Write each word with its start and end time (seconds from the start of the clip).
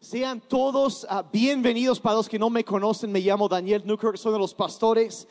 Sean 0.00 0.40
todos 0.40 1.04
uh, 1.10 1.24
bienvenidos 1.32 1.98
para 1.98 2.14
los 2.14 2.28
que 2.28 2.38
no 2.38 2.48
me 2.48 2.62
conocen. 2.62 3.10
Me 3.10 3.18
llamo 3.18 3.48
Daniel 3.48 3.82
Newkirk, 3.84 4.16
soy 4.16 4.32
de 4.32 4.38
los 4.38 4.54
pastores 4.54 5.26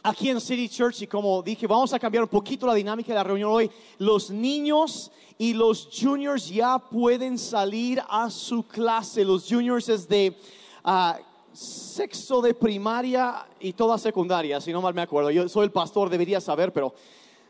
aquí 0.00 0.30
en 0.30 0.40
City 0.40 0.68
Church. 0.68 1.02
Y 1.02 1.08
como 1.08 1.42
dije, 1.42 1.66
vamos 1.66 1.92
a 1.92 1.98
cambiar 1.98 2.22
un 2.22 2.28
poquito 2.28 2.68
la 2.68 2.74
dinámica 2.74 3.08
de 3.08 3.14
la 3.16 3.24
reunión 3.24 3.50
hoy. 3.50 3.68
Los 3.98 4.30
niños 4.30 5.10
y 5.36 5.54
los 5.54 5.88
juniors 5.92 6.48
ya 6.48 6.78
pueden 6.78 7.36
salir 7.36 8.00
a 8.08 8.30
su 8.30 8.62
clase. 8.62 9.24
Los 9.24 9.48
juniors 9.48 9.88
es 9.88 10.08
de 10.08 10.36
uh, 10.84 11.14
sexto 11.52 12.40
de 12.40 12.54
primaria 12.54 13.44
y 13.58 13.72
toda 13.72 13.98
secundaria, 13.98 14.60
si 14.60 14.72
no 14.72 14.80
mal 14.80 14.94
me 14.94 15.02
acuerdo. 15.02 15.32
Yo 15.32 15.48
soy 15.48 15.64
el 15.64 15.72
pastor, 15.72 16.08
debería 16.08 16.40
saber, 16.40 16.72
pero, 16.72 16.94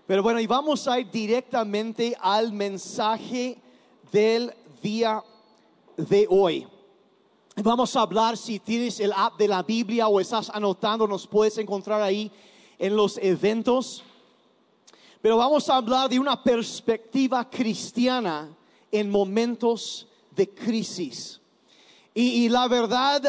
pero 0.07 0.23
bueno, 0.23 0.41
y 0.41 0.47
vamos 0.47 0.89
a 0.89 0.99
ir 0.99 1.11
directamente 1.11 2.17
al 2.19 2.51
mensaje 2.51 3.59
del 4.11 4.51
día 4.83 5.23
de 5.97 6.27
hoy. 6.29 6.67
Vamos 7.57 7.95
a 7.95 8.01
hablar, 8.01 8.37
si 8.37 8.59
tienes 8.59 8.99
el 8.99 9.13
app 9.13 9.39
de 9.39 9.47
la 9.47 9.63
Biblia 9.63 10.09
o 10.09 10.19
estás 10.19 10.51
anotando, 10.51 11.07
nos 11.07 11.27
puedes 11.27 11.57
encontrar 11.59 12.03
ahí 12.03 12.31
en 12.79 12.97
los 12.97 13.17
eventos. 13.19 14.03
Pero 15.23 15.37
vamos 15.37 15.69
a 15.69 15.77
hablar 15.77 16.11
de 16.11 16.19
una 16.19 16.43
perspectiva 16.43 17.49
cristiana 17.49 18.55
en 18.91 19.11
momentos 19.11 20.07
de 20.35 20.51
crisis. 20.51 21.41
Y, 22.13 22.49
la 22.49 22.69
verdad, 22.69 23.23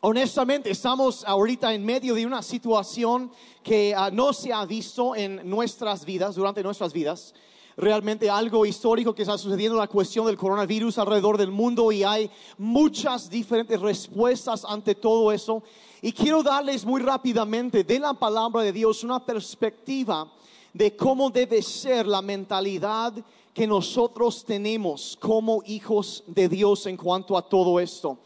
honestamente, 0.00 0.70
estamos 0.70 1.24
ahorita 1.24 1.74
en 1.74 1.84
medio 1.84 2.14
de 2.14 2.26
una 2.26 2.42
situación 2.42 3.30
que 3.62 3.94
uh, 3.96 4.12
no 4.12 4.32
se 4.32 4.52
ha 4.52 4.64
visto 4.64 5.14
en 5.14 5.48
nuestras 5.48 6.04
vidas, 6.04 6.34
durante 6.34 6.62
nuestras 6.62 6.92
vidas 6.92 7.34
realmente 7.76 8.30
algo 8.30 8.64
histórico 8.64 9.14
que 9.14 9.22
está 9.22 9.36
sucediendo, 9.36 9.76
la 9.76 9.86
cuestión 9.86 10.26
del 10.26 10.36
coronavirus 10.36 10.98
alrededor 10.98 11.36
del 11.36 11.50
mundo 11.50 11.92
y 11.92 12.02
hay 12.02 12.30
muchas 12.56 13.28
diferentes 13.28 13.80
respuestas 13.80 14.64
ante 14.64 14.94
todo 14.94 15.30
eso. 15.30 15.62
Y 16.00 16.12
quiero 16.12 16.42
darles 16.42 16.84
muy 16.84 17.02
rápidamente 17.02 17.84
de 17.84 17.98
la 17.98 18.14
palabra 18.14 18.62
de 18.62 18.72
Dios 18.72 19.04
una 19.04 19.24
perspectiva 19.24 20.32
de 20.72 20.96
cómo 20.96 21.30
debe 21.30 21.62
ser 21.62 22.06
la 22.06 22.22
mentalidad 22.22 23.12
que 23.52 23.66
nosotros 23.66 24.44
tenemos 24.44 25.16
como 25.18 25.62
hijos 25.64 26.22
de 26.26 26.48
Dios 26.48 26.86
en 26.86 26.96
cuanto 26.96 27.36
a 27.36 27.48
todo 27.48 27.80
esto. 27.80 28.18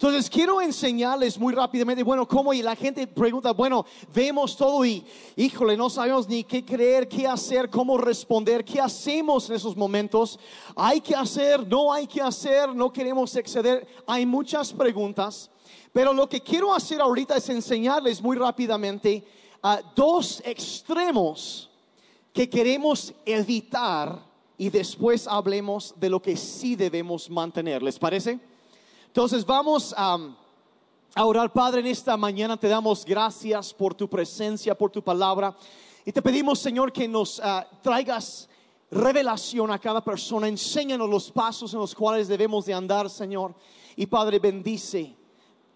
Entonces 0.00 0.30
quiero 0.30 0.62
enseñarles 0.62 1.38
muy 1.38 1.52
rápidamente, 1.52 2.02
bueno, 2.02 2.26
cómo 2.26 2.54
y 2.54 2.62
la 2.62 2.74
gente 2.74 3.06
pregunta, 3.06 3.52
bueno, 3.52 3.84
vemos 4.14 4.56
todo 4.56 4.82
y, 4.82 5.04
híjole, 5.36 5.76
no 5.76 5.90
sabemos 5.90 6.26
ni 6.26 6.42
qué 6.42 6.64
creer, 6.64 7.06
qué 7.06 7.26
hacer, 7.26 7.68
cómo 7.68 7.98
responder, 7.98 8.64
qué 8.64 8.80
hacemos 8.80 9.50
en 9.50 9.56
esos 9.56 9.76
momentos. 9.76 10.40
Hay 10.74 11.02
que 11.02 11.14
hacer, 11.14 11.68
no 11.68 11.92
hay 11.92 12.06
que 12.06 12.22
hacer, 12.22 12.74
no 12.74 12.90
queremos 12.90 13.36
exceder. 13.36 13.86
Hay 14.06 14.24
muchas 14.24 14.72
preguntas, 14.72 15.50
pero 15.92 16.14
lo 16.14 16.26
que 16.30 16.40
quiero 16.40 16.72
hacer 16.72 17.02
ahorita 17.02 17.36
es 17.36 17.50
enseñarles 17.50 18.22
muy 18.22 18.38
rápidamente 18.38 19.22
a 19.62 19.82
dos 19.94 20.40
extremos 20.46 21.68
que 22.32 22.48
queremos 22.48 23.12
evitar 23.26 24.18
y 24.56 24.70
después 24.70 25.28
hablemos 25.28 25.92
de 26.00 26.08
lo 26.08 26.22
que 26.22 26.38
sí 26.38 26.74
debemos 26.74 27.28
mantener. 27.28 27.82
¿Les 27.82 27.98
parece? 27.98 28.40
Entonces 29.10 29.44
vamos 29.44 29.92
a, 29.96 30.18
orar, 31.16 31.52
Padre, 31.52 31.80
en 31.80 31.88
esta 31.88 32.16
mañana. 32.16 32.56
Te 32.56 32.68
damos 32.68 33.04
gracias 33.04 33.74
por 33.74 33.92
tu 33.92 34.08
presencia, 34.08 34.72
por 34.78 34.88
tu 34.92 35.02
palabra. 35.02 35.56
Y 36.04 36.12
te 36.12 36.22
pedimos, 36.22 36.60
Señor, 36.60 36.92
que 36.92 37.08
nos 37.08 37.40
ah, 37.42 37.66
traigas 37.82 38.48
revelación 38.88 39.72
a 39.72 39.80
cada 39.80 40.00
persona. 40.00 40.46
Enséñanos 40.46 41.10
los 41.10 41.28
pasos 41.32 41.74
en 41.74 41.80
los 41.80 41.92
cuales 41.92 42.28
debemos 42.28 42.66
de 42.66 42.72
andar, 42.72 43.10
Señor. 43.10 43.52
Y 43.96 44.06
Padre, 44.06 44.38
bendice. 44.38 45.16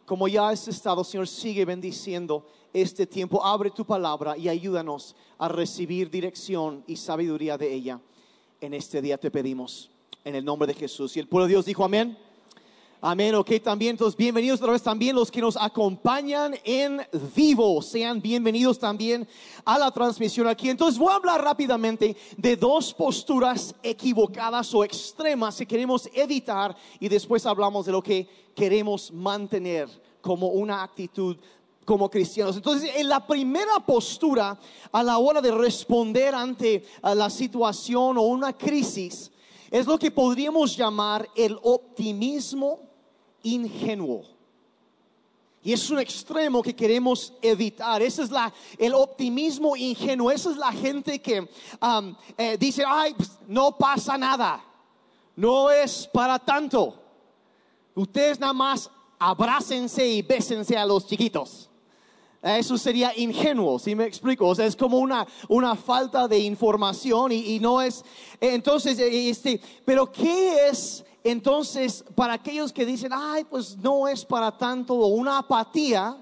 Como 0.07 0.29
ya 0.29 0.51
has 0.51 0.69
estado, 0.69 1.03
Señor, 1.03 1.27
sigue 1.27 1.65
bendiciendo 1.65 2.47
este 2.73 3.05
tiempo. 3.05 3.45
Abre 3.45 3.73
tu 3.73 3.85
palabra 3.85 4.39
y 4.39 4.49
ayúdanos 4.49 5.17
a 5.39 5.49
recibir 5.49 6.09
dirección 6.09 6.85
y 6.87 6.95
sabiduría 6.95 7.59
de 7.59 7.75
ella. 7.75 8.01
En 8.61 8.75
este 8.75 9.03
día 9.03 9.19
te 9.19 9.33
pedimos. 9.33 9.91
En 10.23 10.37
el 10.37 10.45
nombre 10.45 10.69
de 10.69 10.75
Jesús. 10.75 11.17
Y 11.17 11.21
el 11.21 11.27
pueblo 11.27 11.47
de 11.47 11.55
Dios 11.55 11.67
dijo 11.67 11.85
amén. 11.85 12.17
Amén, 13.01 13.35
ok, 13.35 13.51
también, 13.63 13.91
entonces 13.91 14.17
bienvenidos 14.17 14.61
otra 14.61 14.73
vez 14.73 14.83
también 14.83 15.15
los 15.15 15.31
que 15.31 15.41
nos 15.41 15.59
acompañan 15.59 16.55
en 16.65 17.03
vivo, 17.37 17.83
sean 17.83 18.21
bienvenidos 18.21 18.79
también 18.79 19.29
a 19.65 19.79
la 19.79 19.91
transmisión 19.91 20.47
aquí. 20.47 20.71
Entonces 20.71 20.99
voy 20.99 21.13
a 21.13 21.17
hablar 21.17 21.43
rápidamente 21.43 22.17
de 22.37 22.57
dos 22.57 22.95
posturas 22.95 23.75
equivocadas 23.83 24.73
o 24.75 24.83
extremas 24.83 25.59
que 25.59 25.67
queremos 25.67 26.09
evitar 26.15 26.75
y 26.99 27.09
después 27.09 27.45
hablamos 27.45 27.85
de 27.85 27.93
lo 27.93 28.03
que 28.03 28.27
queremos 28.55 29.13
mantener 29.13 29.89
como 30.23 30.49
una 30.49 30.83
actitud 30.83 31.37
como 31.85 32.11
cristianos. 32.11 32.57
Entonces, 32.57 32.91
en 32.97 33.09
la 33.11 33.27
primera 33.27 33.81
postura 33.85 34.59
a 34.91 35.03
la 35.03 35.19
hora 35.19 35.43
de 35.43 35.51
responder 35.51 36.35
ante 36.35 36.87
la 37.03 37.29
situación 37.29 38.17
o 38.17 38.23
una 38.23 38.55
crisis, 38.55 39.31
es 39.75 39.89
lo 39.89 39.99
que 39.99 40.09
podríamos 40.09 40.77
llamar 40.77 41.29
el 41.35 41.59
optimismo 41.61 42.79
ingenuo. 43.43 44.23
Y 45.65 45.73
es 45.73 45.91
un 45.91 45.99
extremo 45.99 46.63
que 46.63 46.77
queremos 46.77 47.33
evitar. 47.43 48.01
Ese 48.01 48.23
es 48.23 48.31
la, 48.31 48.55
el 48.79 48.95
optimismo 48.95 49.75
ingenuo. 49.75 50.31
Esa 50.31 50.53
es 50.53 50.59
la 50.59 50.71
gente 50.71 51.21
que 51.21 51.49
eh, 52.39 52.57
dice, 52.57 52.85
ay, 52.87 53.15
pues, 53.15 53.33
no 53.49 53.77
pasa 53.77 54.17
nada. 54.17 54.63
No 55.35 55.69
es 55.69 56.09
para 56.13 56.39
tanto. 56.39 56.95
Ustedes 57.97 58.39
nada 58.39 58.53
más 58.53 58.89
abrácense 59.19 60.07
y 60.07 60.23
bésense 60.23 60.77
a 60.77 60.87
los 60.87 61.05
chiquitos. 61.05 61.69
Eso 62.45 62.77
sería 62.77 63.17
ingenuo, 63.17 63.79
si 63.79 63.95
me 63.95 64.05
explico. 64.05 64.47
O 64.47 64.55
sea, 64.55 64.67
es 64.67 64.77
como 64.77 64.99
una, 64.99 65.27
una 65.49 65.75
falta 65.75 66.29
de 66.29 66.39
información 66.39 67.33
y, 67.33 67.55
y 67.55 67.59
no 67.59 67.81
es. 67.81 68.05
Entonces, 68.41 68.99
este, 68.99 69.61
pero 69.85 70.13
¿qué 70.13 70.69
es 70.69 71.05
entonces, 71.27 72.05
para 72.15 72.35
aquellos 72.35 72.71
que 72.71 72.85
dicen, 72.85 73.11
ay, 73.15 73.45
pues 73.45 73.79
no 73.79 74.07
es 74.07 74.27
para 74.27 74.59
tanto, 74.59 74.95
una 74.95 75.39
apatía, 75.39 76.19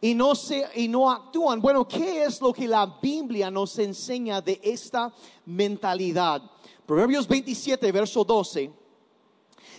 y 0.00 0.14
no, 0.14 0.34
se, 0.34 0.66
y 0.76 0.88
no 0.88 1.10
actúan. 1.10 1.60
Bueno, 1.60 1.86
¿qué 1.88 2.24
es 2.24 2.40
lo 2.40 2.52
que 2.52 2.68
la 2.68 2.98
Biblia 3.00 3.50
nos 3.50 3.78
enseña 3.78 4.40
de 4.40 4.60
esta 4.62 5.12
mentalidad? 5.46 6.42
Proverbios 6.86 7.28
27, 7.28 7.92
verso 7.92 8.24
12, 8.24 8.70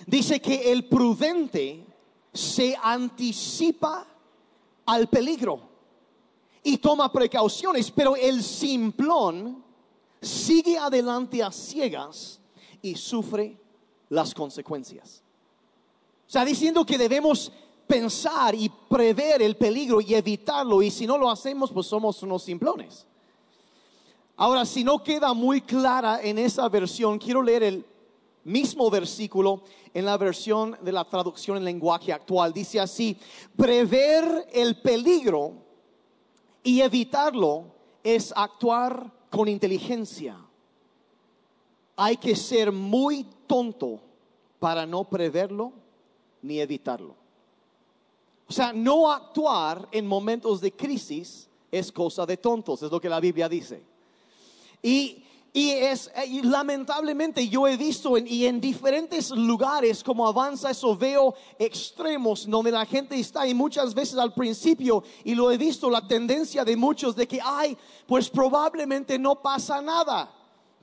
dice 0.06 0.40
que 0.40 0.72
el 0.72 0.88
prudente 0.88 1.86
se 2.34 2.76
anticipa 2.82 4.08
al 4.86 5.08
peligro 5.08 5.62
y 6.64 6.78
toma 6.78 7.12
precauciones, 7.12 7.90
pero 7.92 8.16
el 8.16 8.44
simplón 8.44 9.64
sigue 10.22 10.78
adelante 10.78 11.42
a 11.42 11.52
ciegas 11.52 12.40
y 12.82 12.96
sufre 12.96 13.58
las 14.10 14.34
consecuencias. 14.34 15.24
O 16.28 16.32
sea, 16.32 16.46
diciendo 16.46 16.86
que 16.86 16.98
debemos 16.98 17.52
pensar 17.88 18.56
y 18.56 18.70
prever 18.90 19.42
el 19.42 19.58
peligro 19.58 20.00
y 20.00 20.14
evitarlo, 20.14 20.82
y 20.82 20.92
si 20.92 21.06
no 21.06 21.18
lo 21.18 21.30
hacemos, 21.30 21.72
pues 21.72 21.88
somos 21.88 22.22
unos 22.24 22.44
simplones. 22.44 23.06
Ahora, 24.38 24.66
si 24.66 24.84
no 24.84 25.04
queda 25.04 25.34
muy 25.34 25.62
clara 25.62 26.22
en 26.22 26.40
esa 26.40 26.68
versión, 26.70 27.20
quiero 27.20 27.44
leer 27.44 27.64
el 27.64 27.86
mismo 28.44 28.90
versículo 28.90 29.64
en 29.94 30.06
la 30.06 30.18
versión 30.18 30.78
de 30.82 30.92
la 30.92 31.06
traducción 31.06 31.58
en 31.58 31.64
lenguaje 31.64 32.12
actual. 32.14 32.54
Dice 32.54 32.80
así, 32.80 33.18
prever 33.56 34.48
el 34.54 34.82
peligro 34.82 35.54
y 36.64 36.82
evitarlo 36.82 37.66
es 38.04 38.34
actuar 38.36 39.12
con 39.30 39.48
inteligencia. 39.48 40.38
Hay 41.96 42.18
que 42.18 42.36
ser 42.36 42.72
muy 42.72 43.26
tonto 43.48 44.02
para 44.60 44.86
no 44.86 45.04
preverlo 45.04 45.74
ni 46.42 46.60
evitarlo. 46.60 47.16
O 48.48 48.54
sea, 48.54 48.74
no 48.74 49.12
actuar 49.12 49.88
en 49.92 50.06
momentos 50.06 50.60
de 50.60 50.74
crisis 50.74 51.48
es 51.72 51.92
cosa 51.92 52.26
de 52.26 52.38
tontos, 52.38 52.84
es 52.84 52.92
lo 52.92 53.00
que 53.00 53.08
la 53.08 53.20
Biblia 53.20 53.48
dice. 53.48 53.82
Y, 54.84 55.24
es, 55.54 56.10
lamentablemente 56.44 57.46
yo 57.50 57.68
he 57.68 57.76
visto 57.76 58.16
en, 58.16 58.26
y 58.26 58.46
en 58.46 58.62
diferentes 58.62 59.32
lugares 59.32 60.02
como 60.02 60.26
avanza 60.26 60.72
eso, 60.72 60.96
veo 60.96 61.36
extremos 61.60 62.50
donde 62.50 62.72
la 62.72 62.86
gente 62.86 63.20
está 63.20 63.46
y 63.46 63.54
muchas 63.54 63.94
veces 63.94 64.18
al 64.18 64.34
principio, 64.34 65.04
y 65.26 65.36
lo 65.36 65.52
he 65.52 65.58
visto, 65.58 65.90
la 65.90 66.08
tendencia 66.08 66.64
de 66.64 66.78
muchos 66.78 67.18
de 67.18 67.28
que, 67.28 67.40
ay, 67.44 67.78
pues 68.08 68.30
probablemente 68.30 69.20
no 69.20 69.42
pasa 69.42 69.82
nada. 69.82 70.34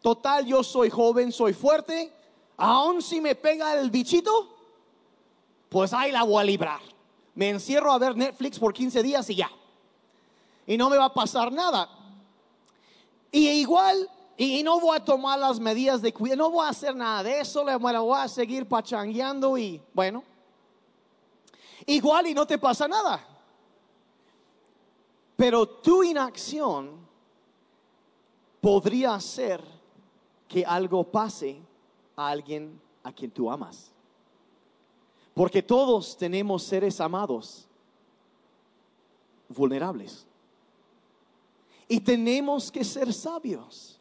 Total, 0.02 0.44
yo 0.44 0.62
soy 0.62 0.90
joven, 0.90 1.32
soy 1.32 1.54
fuerte, 1.54 2.12
aun 2.58 3.00
si 3.00 3.22
me 3.22 3.34
pega 3.34 3.78
el 3.80 3.90
bichito, 3.90 4.54
pues 5.70 5.94
ahí 5.94 6.12
la 6.12 6.24
voy 6.24 6.42
a 6.42 6.44
librar. 6.44 6.80
Me 7.34 7.48
encierro 7.48 7.90
a 7.90 7.98
ver 7.98 8.16
Netflix 8.16 8.58
por 8.58 8.74
15 8.74 9.02
días 9.02 9.30
y 9.30 9.36
ya. 9.36 9.50
Y 10.66 10.76
no 10.76 10.90
me 10.90 10.98
va 10.98 11.06
a 11.06 11.14
pasar 11.14 11.50
nada. 11.50 11.88
Y 13.32 13.48
igual 13.48 14.10
Y, 14.40 14.62
no 14.62 14.78
voy 14.78 14.96
a 14.96 15.04
tomar 15.04 15.36
las 15.36 15.58
medidas 15.58 16.00
de 16.00 16.14
cuidado, 16.14 16.44
no 16.44 16.50
voy 16.52 16.64
a 16.64 16.68
hacer 16.68 16.94
nada 16.94 17.24
de 17.24 17.40
eso, 17.40 17.64
le 17.64 17.74
voy 17.74 18.16
a 18.16 18.28
seguir 18.28 18.68
pachangueando 18.68 19.58
y 19.58 19.82
bueno, 19.92 20.22
igual 21.84 22.28
y 22.28 22.34
no 22.34 22.46
te 22.46 22.56
pasa 22.56 22.86
nada. 22.86 23.26
Pero 25.34 25.68
tu 25.68 26.04
inacción 26.04 27.04
podría 28.60 29.14
hacer 29.14 29.60
que 30.46 30.64
algo 30.64 31.02
pase 31.02 31.60
a 32.14 32.28
alguien 32.28 32.80
a 33.02 33.12
quien 33.12 33.32
tú 33.32 33.50
amas. 33.50 33.90
Porque 35.34 35.62
todos 35.62 36.16
tenemos 36.16 36.62
seres 36.62 37.00
amados 37.00 37.66
vulnerables. 39.48 40.24
Y 41.88 41.98
tenemos 41.98 42.70
que 42.70 42.84
ser 42.84 43.12
sabios. 43.12 43.97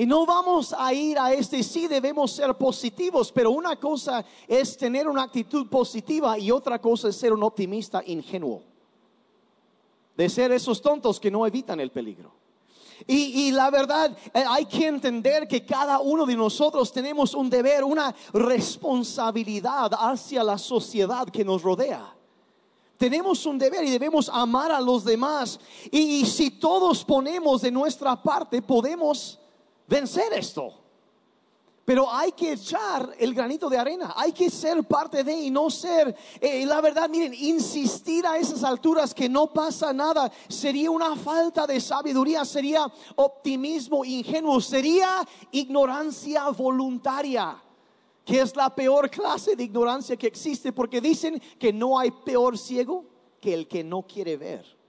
Y 0.00 0.06
no 0.06 0.24
vamos 0.24 0.74
a 0.78 0.94
ir 0.94 1.18
a 1.18 1.30
este, 1.34 1.62
sí 1.62 1.86
debemos 1.86 2.32
ser 2.32 2.54
positivos, 2.54 3.30
pero 3.30 3.50
una 3.50 3.76
cosa 3.76 4.24
es 4.48 4.74
tener 4.74 5.06
una 5.06 5.24
actitud 5.24 5.68
positiva 5.68 6.38
y 6.38 6.50
otra 6.50 6.80
cosa 6.80 7.08
es 7.10 7.16
ser 7.16 7.34
un 7.34 7.42
optimista 7.42 8.02
ingenuo. 8.06 8.62
De 10.16 10.26
ser 10.30 10.52
esos 10.52 10.80
tontos 10.80 11.20
que 11.20 11.30
no 11.30 11.46
evitan 11.46 11.80
el 11.80 11.90
peligro. 11.90 12.32
Y, 13.06 13.50
la 13.50 13.70
verdad, 13.70 14.16
eh, 14.32 14.42
hay 14.48 14.64
que 14.64 14.86
entender 14.86 15.46
que 15.46 15.66
cada 15.66 15.98
uno 15.98 16.24
de 16.24 16.34
nosotros 16.34 16.90
tenemos 16.90 17.34
un 17.34 17.50
deber, 17.50 17.84
una 17.84 18.14
responsabilidad 18.32 19.90
hacia 19.92 20.42
la 20.42 20.56
sociedad 20.56 21.28
que 21.28 21.44
nos 21.44 21.60
rodea. 21.60 22.16
Tenemos 22.96 23.44
un 23.44 23.58
deber 23.58 23.84
y 23.84 23.90
debemos 23.90 24.30
amar 24.30 24.72
a 24.72 24.80
los 24.80 25.04
demás. 25.04 25.60
y 25.92 26.24
si 26.24 26.52
todos 26.52 27.04
ponemos 27.04 27.60
de 27.60 27.70
nuestra 27.70 28.22
parte, 28.22 28.62
podemos 28.62 29.39
vencer 29.90 30.32
esto. 30.32 30.72
Pero 31.84 32.08
hay 32.08 32.30
que 32.30 32.52
echar 32.52 33.16
el 33.18 33.34
granito 33.34 33.68
de 33.68 33.76
arena, 33.76 34.12
hay 34.14 34.30
que 34.30 34.48
ser 34.48 34.84
parte 34.84 35.24
de 35.24 35.32
y 35.32 35.50
no 35.50 35.68
ser, 35.70 36.14
eh, 36.40 36.64
la 36.64 36.80
verdad, 36.80 37.08
miren, 37.08 37.34
insistir 37.34 38.24
a 38.24 38.38
esas 38.38 38.62
alturas 38.62 39.12
que 39.12 39.28
no 39.28 39.52
pasa 39.52 39.92
nada 39.92 40.30
sería 40.46 40.88
una 40.88 41.16
falta 41.16 41.66
de 41.66 41.80
sabiduría, 41.80 42.44
sería 42.44 42.86
optimismo 43.16 44.04
ingenuo, 44.04 44.60
sería 44.60 45.26
ignorancia 45.50 46.48
voluntaria, 46.50 47.60
que 48.24 48.40
es 48.40 48.54
la 48.54 48.72
peor 48.72 49.10
clase 49.10 49.56
de 49.56 49.64
ignorancia 49.64 50.16
que 50.16 50.28
existe, 50.28 50.72
porque 50.72 51.00
dicen 51.00 51.42
que 51.58 51.72
no 51.72 51.98
hay 51.98 52.12
peor 52.12 52.56
ciego 52.56 53.04
que 53.40 53.52
el 53.52 53.66
que 53.66 53.82
no 53.82 54.02
quiere 54.02 54.36
ver. 54.36 54.79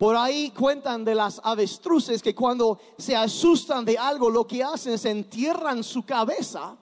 Por 0.00 0.16
ahí 0.16 0.50
cuentan 0.52 1.04
de 1.04 1.14
las 1.14 1.42
avestruces 1.44 2.22
que 2.22 2.34
cuando 2.34 2.78
se 2.96 3.14
asustan 3.14 3.84
de 3.84 3.98
algo, 3.98 4.30
lo 4.30 4.46
que 4.46 4.64
hacen 4.64 4.94
es 4.94 5.04
entierran 5.04 5.84
su 5.84 6.06
cabeza 6.06 6.74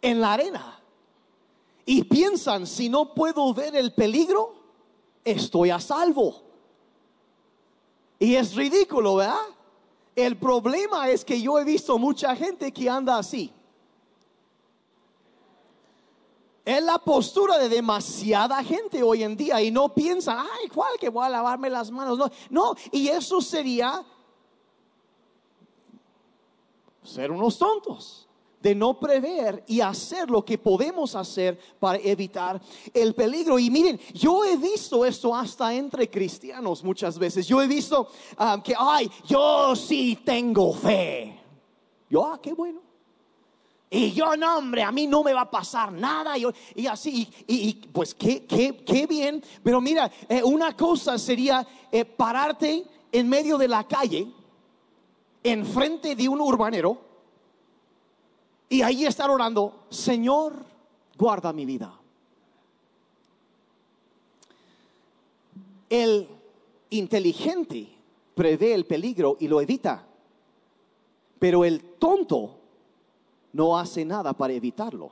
en 0.00 0.20
la 0.20 0.34
arena. 0.34 0.80
Y 1.84 2.04
piensan, 2.04 2.68
si 2.68 2.88
no 2.88 3.12
puedo 3.14 3.52
ver 3.52 3.74
el 3.74 3.92
peligro, 3.92 4.54
estoy 5.24 5.70
a 5.70 5.80
salvo. 5.80 6.40
Y 8.20 8.36
es 8.36 8.54
ridículo, 8.54 9.16
¿verdad? 9.16 9.40
El 10.14 10.36
problema 10.36 11.10
es 11.10 11.24
que 11.24 11.42
yo 11.42 11.58
he 11.58 11.64
visto 11.64 11.98
mucha 11.98 12.36
gente 12.36 12.70
que 12.70 12.88
anda 12.88 13.18
así. 13.18 13.52
Es 16.66 16.82
la 16.82 16.98
postura 16.98 17.58
de 17.58 17.68
demasiada 17.68 18.62
gente 18.64 19.00
hoy 19.00 19.22
en 19.22 19.36
día 19.36 19.62
y 19.62 19.70
no 19.70 19.94
piensan, 19.94 20.38
ay, 20.40 20.68
¿cuál 20.68 20.98
que 20.98 21.08
voy 21.08 21.24
a 21.24 21.28
lavarme 21.28 21.70
las 21.70 21.92
manos? 21.92 22.18
No, 22.18 22.28
no, 22.50 22.74
y 22.90 23.06
eso 23.06 23.40
sería 23.40 24.04
ser 27.04 27.30
unos 27.30 27.56
tontos 27.56 28.28
de 28.60 28.74
no 28.74 28.98
prever 28.98 29.62
y 29.68 29.80
hacer 29.80 30.28
lo 30.28 30.44
que 30.44 30.58
podemos 30.58 31.14
hacer 31.14 31.56
para 31.78 31.98
evitar 31.98 32.60
el 32.92 33.14
peligro. 33.14 33.60
Y 33.60 33.70
miren, 33.70 34.00
yo 34.12 34.44
he 34.44 34.56
visto 34.56 35.04
esto 35.04 35.32
hasta 35.36 35.72
entre 35.72 36.10
cristianos 36.10 36.82
muchas 36.82 37.16
veces. 37.16 37.46
Yo 37.46 37.62
he 37.62 37.68
visto 37.68 38.08
ah, 38.36 38.60
que, 38.64 38.74
ay, 38.76 39.08
yo 39.24 39.76
sí 39.76 40.18
tengo 40.24 40.72
fe. 40.72 41.38
Yo, 42.10 42.26
ah, 42.26 42.40
qué 42.42 42.52
bueno. 42.52 42.85
Y 43.96 44.12
yo, 44.12 44.36
no, 44.36 44.58
hombre, 44.58 44.82
a 44.82 44.92
mí 44.92 45.06
no 45.06 45.22
me 45.22 45.32
va 45.32 45.42
a 45.42 45.50
pasar 45.50 45.90
nada. 45.90 46.34
Y, 46.36 46.86
así, 46.86 47.26
y, 47.46 47.72
pues 47.72 48.14
qué, 48.14 49.06
bien. 49.08 49.42
Pero 49.62 49.80
mira, 49.80 50.12
eh, 50.28 50.42
una 50.42 50.76
cosa 50.76 51.18
sería 51.18 51.66
eh, 51.90 52.04
pararte 52.04 52.84
en 53.10 53.26
medio 53.26 53.56
de 53.56 53.68
la 53.68 53.84
calle, 53.84 54.30
enfrente 55.42 56.14
de 56.14 56.28
un 56.28 56.42
urbanero, 56.42 57.00
y 58.68 58.82
ahí 58.82 59.06
estar 59.06 59.30
orando, 59.30 59.86
Señor, 59.88 60.52
guarda 61.16 61.54
mi 61.54 61.64
vida. 61.64 61.98
El 65.88 66.28
inteligente 66.90 67.88
prevé 68.34 68.74
el 68.74 68.84
peligro 68.84 69.38
y 69.40 69.48
lo 69.48 69.62
evita, 69.62 70.06
pero 71.38 71.64
el 71.64 71.80
tonto 71.98 72.65
no 73.52 73.78
hace 73.78 74.04
nada 74.04 74.32
para 74.32 74.52
evitarlo. 74.52 75.10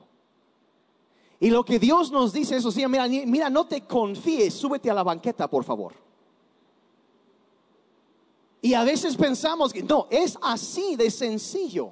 Y 1.40 1.50
lo 1.50 1.64
que 1.64 1.78
Dios 1.78 2.10
nos 2.10 2.32
dice 2.32 2.56
eso, 2.56 2.70
sí, 2.70 2.86
mira, 2.86 3.06
mira, 3.08 3.50
no 3.50 3.66
te 3.66 3.82
confíes, 3.82 4.54
súbete 4.54 4.90
a 4.90 4.94
la 4.94 5.02
banqueta, 5.02 5.48
por 5.48 5.64
favor. 5.64 5.94
Y 8.62 8.72
a 8.72 8.82
veces 8.82 9.14
pensamos 9.14 9.72
que 9.72 9.82
no, 9.82 10.06
es 10.10 10.38
así 10.40 10.96
de 10.96 11.10
sencillo. 11.10 11.90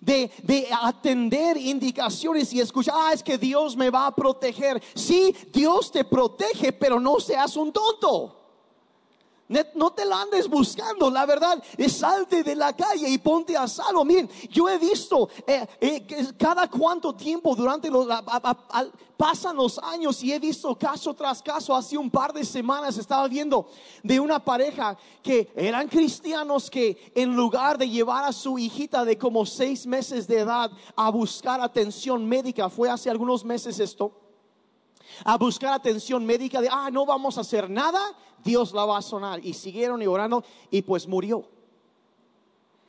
De, 0.00 0.30
de, 0.44 0.68
atender 0.80 1.56
indicaciones 1.56 2.52
y 2.52 2.60
escuchar, 2.60 2.94
ah, 2.96 3.12
es 3.12 3.22
que 3.22 3.36
Dios 3.36 3.76
me 3.76 3.90
va 3.90 4.06
a 4.06 4.14
proteger. 4.14 4.80
Sí, 4.94 5.34
Dios 5.52 5.90
te 5.90 6.04
protege, 6.04 6.72
pero 6.72 7.00
no 7.00 7.18
seas 7.18 7.56
un 7.56 7.72
tonto. 7.72 8.37
No 9.48 9.90
te 9.92 10.04
la 10.04 10.20
andes 10.20 10.46
buscando, 10.46 11.10
la 11.10 11.24
verdad, 11.24 11.62
salte 11.88 12.42
de 12.42 12.54
la 12.54 12.74
calle 12.74 13.08
y 13.08 13.16
ponte 13.16 13.56
a 13.56 13.66
salvo. 13.66 14.04
Miren, 14.04 14.28
yo 14.50 14.68
he 14.68 14.76
visto 14.76 15.30
eh, 15.46 15.66
eh, 15.80 16.06
cada 16.38 16.68
cuánto 16.68 17.14
tiempo 17.14 17.56
durante 17.56 17.90
los, 17.90 18.06
pasan 19.16 19.56
los 19.56 19.78
años 19.78 20.22
y 20.22 20.34
he 20.34 20.38
visto 20.38 20.76
caso 20.76 21.14
tras 21.14 21.42
caso. 21.42 21.74
Hace 21.74 21.96
un 21.96 22.10
par 22.10 22.34
de 22.34 22.44
semanas 22.44 22.98
estaba 22.98 23.26
viendo 23.26 23.68
de 24.02 24.20
una 24.20 24.44
pareja 24.44 24.98
que 25.22 25.50
eran 25.56 25.88
cristianos 25.88 26.70
que 26.70 27.10
en 27.14 27.34
lugar 27.34 27.78
de 27.78 27.88
llevar 27.88 28.24
a 28.24 28.32
su 28.32 28.58
hijita 28.58 29.02
de 29.06 29.16
como 29.16 29.46
seis 29.46 29.86
meses 29.86 30.28
de 30.28 30.40
edad 30.40 30.70
a 30.94 31.10
buscar 31.10 31.62
atención 31.62 32.28
médica, 32.28 32.68
fue 32.68 32.90
hace 32.90 33.08
algunos 33.08 33.46
meses 33.46 33.80
esto 33.80 34.27
a 35.24 35.36
buscar 35.36 35.72
atención 35.72 36.24
médica 36.24 36.60
de, 36.60 36.68
ah, 36.70 36.90
no 36.90 37.06
vamos 37.06 37.38
a 37.38 37.42
hacer 37.42 37.68
nada, 37.68 38.00
Dios 38.44 38.72
la 38.72 38.84
va 38.84 38.98
a 38.98 39.02
sonar. 39.02 39.44
Y 39.44 39.54
siguieron 39.54 40.06
orando 40.06 40.44
y 40.70 40.82
pues 40.82 41.06
murió. 41.06 41.44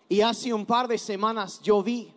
Y 0.08 0.22
hace 0.22 0.54
un 0.54 0.66
par 0.66 0.88
de 0.88 0.98
semanas 0.98 1.62
yo 1.62 1.84
vi 1.84 2.12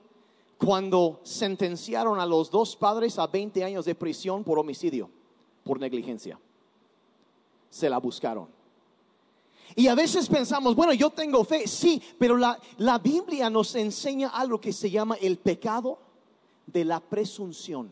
cuando 0.56 1.20
sentenciaron 1.24 2.20
a 2.20 2.26
los 2.26 2.50
dos 2.50 2.76
padres 2.76 3.18
a 3.18 3.26
20 3.26 3.64
años 3.64 3.84
de 3.84 3.94
prisión 3.94 4.44
por 4.44 4.58
homicidio, 4.58 5.10
por 5.64 5.78
negligencia. 5.80 6.38
Se 7.68 7.90
la 7.90 7.98
buscaron. 7.98 8.48
Y 9.74 9.88
a 9.88 9.94
veces 9.94 10.28
pensamos, 10.28 10.74
bueno, 10.74 10.92
yo 10.92 11.10
tengo 11.10 11.44
fe, 11.44 11.66
sí, 11.66 12.00
pero 12.18 12.36
la, 12.36 12.58
la 12.78 12.98
Biblia 12.98 13.48
nos 13.48 13.74
enseña 13.74 14.28
algo 14.28 14.60
que 14.60 14.72
se 14.72 14.90
llama 14.90 15.16
el 15.16 15.38
pecado 15.38 15.98
de 16.66 16.84
la 16.84 17.00
presunción. 17.00 17.90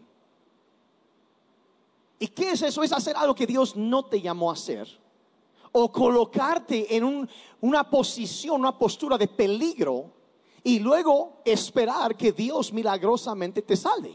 ¿Y 2.23 2.29
qué 2.29 2.51
es 2.51 2.61
eso? 2.61 2.83
Es 2.83 2.93
hacer 2.93 3.17
algo 3.17 3.35
que 3.35 3.47
Dios 3.47 3.75
no 3.75 4.05
te 4.05 4.21
llamó 4.21 4.51
a 4.51 4.53
hacer. 4.53 4.87
O 5.73 5.91
colocarte 5.91 6.95
en 6.95 7.27
una 7.63 7.89
posición, 7.89 8.61
una 8.61 8.79
postura 8.79 9.17
de 9.17 9.27
peligro 9.27 10.13
y 10.63 10.81
luego 10.81 11.39
esperar 11.47 12.15
que 12.15 12.33
Dios 12.33 12.75
milagrosamente 12.75 13.63
te 13.63 13.75
salve. 13.75 14.15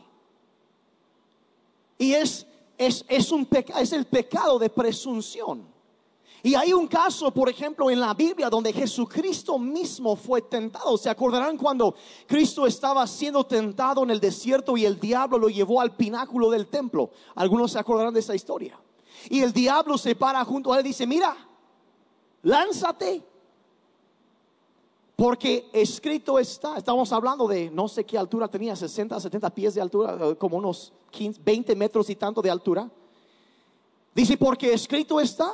Y 1.97 2.13
es, 2.13 2.45
es, 2.77 3.03
es, 3.07 3.31
un 3.31 3.47
es 3.79 3.91
el 3.91 4.05
pecado 4.05 4.59
de 4.59 4.69
presunción. 4.69 5.74
Y 6.45 6.53
hay 6.53 6.73
un 6.73 6.85
caso, 6.85 7.31
por 7.31 7.49
ejemplo, 7.49 7.89
en 7.89 7.99
la 7.99 8.13
Biblia 8.13 8.51
donde 8.51 8.71
Jesucristo 8.71 9.57
mismo 9.57 10.15
fue 10.15 10.43
tentado. 10.43 10.95
¿Se 10.95 11.09
acordarán 11.09 11.57
cuando 11.57 11.95
Cristo 12.27 12.67
estaba 12.67 13.07
siendo 13.07 13.47
tentado 13.47 14.03
en 14.03 14.11
el 14.11 14.19
desierto 14.19 14.77
y 14.77 14.85
el 14.85 14.99
diablo 14.99 15.39
lo 15.39 15.49
llevó 15.49 15.81
al 15.81 15.95
pináculo 15.95 16.51
del 16.51 16.67
templo? 16.67 17.09
Algunos 17.33 17.71
se 17.71 17.79
acordarán 17.79 18.13
de 18.13 18.19
esa 18.19 18.35
historia. 18.35 18.79
Y 19.27 19.41
el 19.41 19.53
diablo 19.53 19.97
se 19.97 20.13
para 20.13 20.45
junto 20.45 20.71
a 20.71 20.77
él 20.77 20.85
y 20.85 20.89
dice, 20.89 21.07
mira, 21.07 21.35
lánzate. 22.43 23.23
Porque 25.15 25.67
escrito 25.73 26.37
está, 26.37 26.77
estamos 26.77 27.11
hablando 27.11 27.47
de 27.47 27.71
no 27.71 27.87
sé 27.87 28.03
qué 28.03 28.19
altura 28.19 28.47
tenía, 28.47 28.75
60, 28.75 29.19
70 29.19 29.49
pies 29.49 29.73
de 29.73 29.81
altura, 29.81 30.15
eh, 30.21 30.35
como 30.35 30.57
unos 30.57 30.93
15, 31.09 31.41
20 31.43 31.75
metros 31.75 32.07
y 32.11 32.15
tanto 32.15 32.39
de 32.39 32.51
altura. 32.51 32.87
Dice, 34.13 34.37
porque 34.37 34.71
escrito 34.73 35.19
está, 35.19 35.51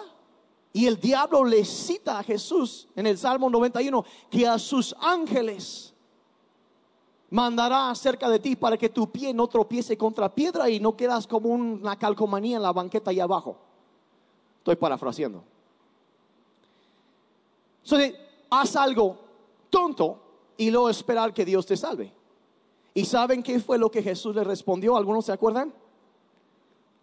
Y 0.73 0.87
el 0.87 0.99
diablo 0.99 1.43
le 1.43 1.65
cita 1.65 2.19
a 2.19 2.23
Jesús 2.23 2.87
en 2.95 3.07
el 3.07 3.17
Salmo 3.17 3.49
91 3.49 4.05
que 4.29 4.47
a 4.47 4.57
sus 4.57 4.95
ángeles 4.99 5.93
mandará 7.29 7.89
acerca 7.89 8.29
de 8.29 8.39
ti 8.39 8.55
para 8.55 8.77
que 8.77 8.89
tu 8.89 9.11
pie 9.11 9.33
no 9.33 9.47
tropiece 9.47 9.97
contra 9.97 10.33
piedra 10.33 10.69
y 10.69 10.79
no 10.79 10.95
quedas 10.95 11.27
como 11.27 11.49
una 11.49 11.97
calcomanía 11.97 12.57
en 12.57 12.63
la 12.63 12.71
banqueta 12.73 13.11
allá 13.11 13.23
abajo. 13.23 13.57
Estoy 14.59 14.75
parafraseando. 14.75 15.43
Entonces, 17.83 18.15
haz 18.49 18.75
algo 18.75 19.17
tonto 19.69 20.19
y 20.55 20.69
luego 20.69 20.89
esperar 20.89 21.33
que 21.33 21.43
Dios 21.43 21.65
te 21.65 21.75
salve. 21.75 22.13
¿Y 22.93 23.05
saben 23.05 23.41
qué 23.41 23.59
fue 23.59 23.77
lo 23.77 23.89
que 23.89 24.03
Jesús 24.03 24.35
le 24.35 24.43
respondió? 24.43 24.95
¿Algunos 24.95 25.25
se 25.25 25.31
acuerdan? 25.31 25.73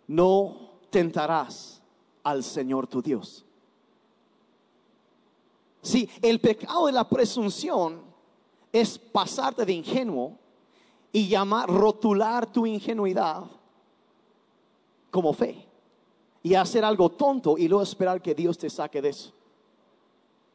No 0.07 0.73
tentarás 0.91 1.83
al 2.23 2.45
Señor 2.45 2.87
tu 2.87 3.03
Dios. 3.03 3.45
Sí, 5.89 6.07
el 6.21 6.39
pecado 6.39 6.85
de 6.85 6.93
la 6.93 7.09
presunción 7.09 8.03
es 8.71 8.99
pasarte 8.99 9.65
de 9.65 9.73
ingenuo 9.73 10.37
y 11.11 11.29
llamar, 11.29 11.67
rotular 11.67 12.53
tu 12.53 12.67
ingenuidad 12.67 13.45
como 15.11 15.33
fe 15.33 15.67
y 16.43 16.53
hacer 16.53 16.85
algo 16.85 17.09
tonto 17.09 17.57
y 17.57 17.69
luego 17.69 17.83
esperar 17.83 18.21
que 18.21 18.35
Dios 18.35 18.59
te 18.59 18.69
saque 18.69 19.01
de 19.01 19.09
eso. 19.09 19.33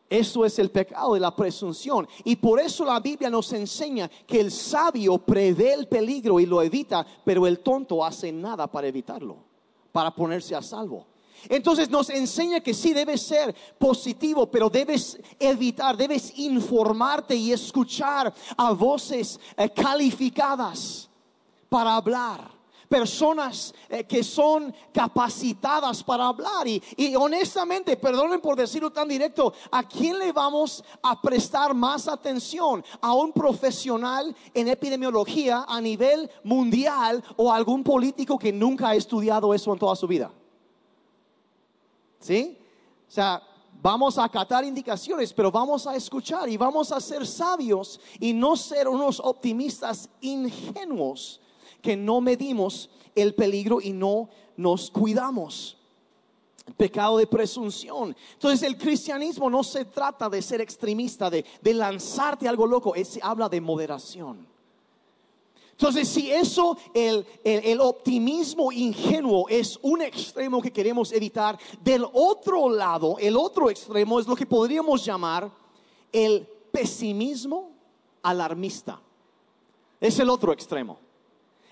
Eso 0.08 0.46
es 0.46 0.60
el 0.60 0.70
pecado 0.70 1.16
de 1.16 1.20
la 1.20 1.36
presunción. 1.36 2.08
Y 2.24 2.36
por 2.36 2.60
eso 2.60 2.86
la 2.86 3.00
Biblia 3.00 3.32
nos 3.32 3.52
enseña 3.54 4.08
que 4.28 4.40
el 4.40 4.52
sabio 4.52 5.18
prevé 5.18 5.74
el 5.74 5.88
peligro 5.88 6.40
y 6.40 6.46
lo 6.46 6.62
evita, 6.62 7.04
pero 7.26 7.48
el 7.48 7.62
tonto 7.62 8.06
hace 8.06 8.32
nada 8.32 8.68
para 8.68 8.86
evitarlo, 8.86 9.38
para 9.92 10.14
ponerse 10.14 10.56
a 10.56 10.62
salvo. 10.62 11.08
Entonces 11.50 11.90
nos 11.90 12.10
enseña 12.10 12.62
que 12.62 12.74
sí 12.74 12.94
debes 12.94 13.22
ser 13.22 13.56
positivo, 13.78 14.50
pero 14.50 14.70
debes 14.70 15.20
evitar, 15.40 15.98
debes 15.98 16.38
informarte 16.38 17.36
y 17.36 17.52
escuchar 17.52 18.34
a 18.58 18.72
voces 18.72 19.40
eh, 19.58 19.70
calificadas 19.70 21.10
para 21.70 21.96
hablar 21.96 22.54
personas 22.94 23.74
eh, 23.90 24.04
que 24.04 24.24
son 24.24 24.72
capacitadas 24.94 26.04
para 26.04 26.28
hablar. 26.28 26.68
Y, 26.68 27.16
honestamente, 27.16 27.98
perdonen 27.98 28.40
por 28.40 28.56
decirlo 28.56 28.92
tan 28.92 29.08
directo, 29.08 29.52
¿a 29.72 29.82
quién 29.82 30.20
le 30.20 30.32
vamos 30.32 30.84
a 31.02 31.20
prestar 31.20 31.74
más 31.74 32.08
atención? 32.08 32.86
¿A 33.02 33.16
un 33.16 33.32
profesional 33.32 34.36
en 34.54 34.68
epidemiología 34.68 35.66
a 35.68 35.82
nivel 35.82 36.30
mundial 36.44 37.24
o 37.36 37.52
a 37.52 37.56
algún 37.56 37.84
político 37.84 38.38
que 38.38 38.54
nunca 38.54 38.90
ha 38.90 38.96
estudiado 38.96 39.56
eso 39.56 39.74
en 39.74 39.80
toda 39.80 39.96
su 39.96 40.06
vida? 40.06 40.32
¿Sí? 42.24 42.58
O 43.06 43.12
sea, 43.12 43.44
vamos 43.82 44.18
a 44.18 44.24
acatar 44.24 44.64
indicaciones, 44.64 45.34
pero 45.34 45.52
vamos 45.52 45.86
a 45.86 45.94
escuchar 45.94 46.48
y 46.48 46.56
vamos 46.56 46.90
a 46.94 47.02
ser 47.02 47.28
sabios 47.28 48.00
y 48.18 48.32
no 48.32 48.56
ser 48.56 48.88
unos 48.88 49.20
optimistas 49.20 50.10
ingenuos 50.22 51.42
que 51.82 51.98
no 51.98 52.22
medimos 52.22 52.90
el 53.14 53.36
peligro 53.36 53.82
y 53.82 53.92
no 53.92 54.30
nos 54.56 54.90
cuidamos. 54.90 55.78
Pecado 56.78 57.18
de 57.18 57.28
presunción. 57.28 58.16
Entonces 58.36 58.64
el 58.66 58.78
cristianismo 58.78 59.50
no 59.50 59.66
se 59.66 59.84
trata 59.84 60.30
de 60.30 60.42
ser 60.42 60.62
extremista, 60.62 61.30
de, 61.30 61.44
de 61.62 61.74
lanzarte 61.74 62.48
algo 62.48 62.66
loco, 62.66 62.96
es, 62.96 63.20
habla 63.22 63.50
de 63.50 63.60
moderación. 63.60 64.53
Entonces, 65.74 66.08
si 66.08 66.32
eso, 66.32 66.78
el, 66.94 67.26
optimismo 67.82 68.72
ingenuo 68.72 69.50
es 69.50 69.78
un 69.82 70.02
extremo 70.02 70.62
que 70.62 70.72
queremos 70.72 71.12
evitar, 71.12 71.58
del 71.82 72.06
otro 72.14 72.70
lado, 72.70 73.18
el 73.20 73.36
otro 73.36 73.70
extremo 73.70 74.20
es 74.20 74.28
lo 74.28 74.36
que 74.36 74.46
podríamos 74.46 75.04
llamar 75.04 75.52
el 76.12 76.48
pesimismo 76.72 77.72
alarmista. 78.22 79.02
Es 80.00 80.20
el 80.20 80.30
otro 80.30 80.54
extremo. 80.54 81.00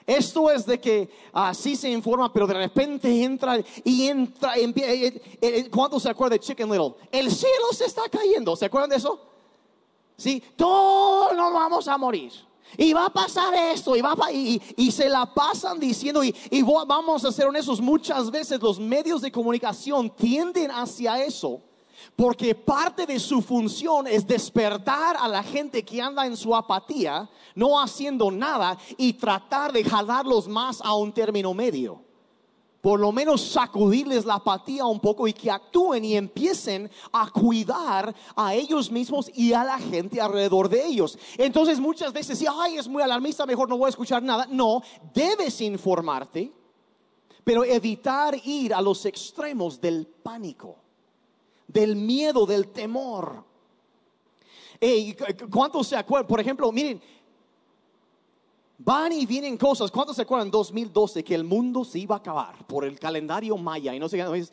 Esto 0.05 0.49
es 0.49 0.65
de 0.65 0.79
que 0.79 1.09
así 1.31 1.75
se 1.75 1.89
informa, 1.89 2.33
pero 2.33 2.47
de 2.47 2.55
repente 2.55 3.23
entra 3.23 3.59
y 3.83 4.07
entra. 4.07 4.55
Eh, 4.57 4.73
eh, 4.75 5.21
eh, 5.39 5.69
¿Cuánto 5.69 5.99
se 5.99 6.09
acuerdan 6.09 6.39
de 6.39 6.43
Chicken 6.43 6.69
Little? 6.69 6.95
El 7.11 7.31
cielo 7.31 7.65
se 7.71 7.85
está 7.85 8.09
cayendo. 8.09 8.55
¿Se 8.55 8.65
acuerdan 8.65 8.89
de 8.89 8.95
eso? 8.95 9.21
Sí, 10.17 10.43
todos 10.55 11.35
nos 11.35 11.53
vamos 11.53 11.87
a 11.87 11.97
morir. 11.97 12.31
Y 12.77 12.93
va 12.93 13.07
a 13.07 13.13
pasar 13.13 13.53
esto, 13.53 13.95
y, 13.95 14.01
va 14.01 14.15
y, 14.31 14.91
se 14.91 15.09
la 15.09 15.33
pasan 15.33 15.79
diciendo, 15.79 16.23
y, 16.23 16.35
y 16.49 16.61
vamos 16.61 17.25
a 17.25 17.31
ser 17.31 17.47
honestos, 17.47 17.81
muchas 17.81 18.31
veces 18.31 18.61
los 18.61 18.79
medios 18.79 19.21
de 19.21 19.31
comunicación 19.31 20.09
tienden 20.09 20.71
hacia 20.71 21.23
eso, 21.23 21.61
porque 22.15 22.55
parte 22.55 23.05
de 23.05 23.19
su 23.19 23.41
función 23.41 24.07
es 24.07 24.25
despertar 24.25 25.17
a 25.19 25.27
la 25.27 25.43
gente 25.43 25.83
que 25.83 26.01
anda 26.01 26.25
en 26.25 26.37
su 26.37 26.55
apatía, 26.55 27.29
no 27.55 27.81
haciendo 27.81 28.31
nada, 28.31 28.77
y 28.97 29.13
tratar 29.13 29.71
de 29.73 29.83
jalarlos 29.83 30.47
más 30.47 30.81
a 30.81 30.95
un 30.95 31.11
término 31.11 31.53
medio 31.53 32.10
por 32.81 32.99
lo 32.99 33.11
menos 33.11 33.41
sacudirles 33.41 34.25
la 34.25 34.35
apatía 34.35 34.85
un 34.85 34.99
poco 34.99 35.27
y 35.27 35.33
que 35.33 35.51
actúen 35.51 36.03
y 36.03 36.17
empiecen 36.17 36.89
a 37.13 37.29
cuidar 37.29 38.13
a 38.35 38.55
ellos 38.55 38.91
mismos 38.91 39.29
y 39.35 39.53
a 39.53 39.63
la 39.63 39.77
gente 39.77 40.19
alrededor 40.19 40.67
de 40.67 40.85
ellos. 40.85 41.17
Entonces 41.37 41.79
muchas 41.79 42.11
veces, 42.11 42.39
si, 42.39 42.45
ay, 42.49 42.77
es 42.77 42.87
muy 42.87 43.03
alarmista, 43.03 43.45
mejor 43.45 43.69
no 43.69 43.77
voy 43.77 43.87
a 43.87 43.89
escuchar 43.89 44.23
nada. 44.23 44.47
No, 44.49 44.81
debes 45.13 45.61
informarte, 45.61 46.51
pero 47.43 47.63
evitar 47.63 48.35
ir 48.43 48.73
a 48.73 48.81
los 48.81 49.05
extremos 49.05 49.79
del 49.79 50.07
pánico, 50.07 50.77
del 51.67 51.95
miedo, 51.95 52.47
del 52.47 52.69
temor. 52.69 53.43
¿Cuántos 55.51 55.87
se 55.87 55.95
acuerdan? 55.95 56.27
Por 56.27 56.39
ejemplo, 56.39 56.71
miren, 56.71 56.99
Van 58.83 59.11
y 59.11 59.27
vienen 59.27 59.57
cosas. 59.57 59.91
¿Cuántos 59.91 60.15
se 60.15 60.23
acuerdan 60.23 60.47
en 60.47 60.51
2012 60.51 61.23
que 61.23 61.35
el 61.35 61.43
mundo 61.43 61.83
se 61.83 61.99
iba 61.99 62.15
a 62.15 62.17
acabar 62.17 62.65
por 62.65 62.83
el 62.83 62.97
calendario 62.99 63.55
maya? 63.55 63.93
Y 63.93 63.99
no 63.99 64.09
sé 64.09 64.17
qué. 64.17 64.47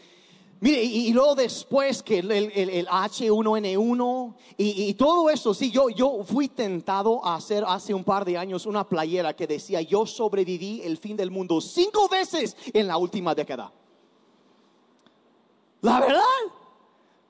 Mire, 0.61 0.83
y, 0.83 1.13
luego 1.13 1.37
después 1.37 2.03
que 2.03 2.19
el, 2.19 2.89
H1N1 2.89 4.35
y, 4.57 4.93
todo 4.95 5.31
eso, 5.31 5.55
sí, 5.55 5.71
yo, 5.71 5.89
yo 5.89 6.25
fui 6.25 6.49
tentado 6.49 7.25
a 7.25 7.37
hacer 7.37 7.65
hace 7.67 7.95
un 7.95 8.03
par 8.03 8.25
de 8.25 8.37
años 8.37 8.67
una 8.67 8.87
playera 8.87 9.35
que 9.35 9.47
decía, 9.47 9.81
yo 9.83 10.05
sobreviví 10.05 10.83
el 10.83 10.99
fin 10.99 11.17
del 11.17 11.31
mundo 11.31 11.61
cinco 11.61 12.09
veces 12.09 12.57
en 12.73 12.89
la 12.89 12.97
última 12.97 13.37
década. 13.37 13.73
La 15.81 16.01
verdad, 16.01 16.23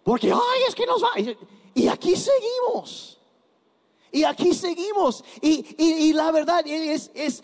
porque, 0.02 0.32
ay, 0.32 0.60
es 0.66 0.74
que 0.74 0.86
nos 0.86 1.02
va. 1.04 1.10
Y 1.74 1.86
aquí 1.86 2.16
seguimos. 2.16 3.17
Y 4.12 4.24
aquí 4.24 4.54
seguimos. 4.54 5.24
Y, 5.40 6.12
la 6.12 6.30
verdad 6.30 6.66
es, 6.66 7.10
es, 7.14 7.42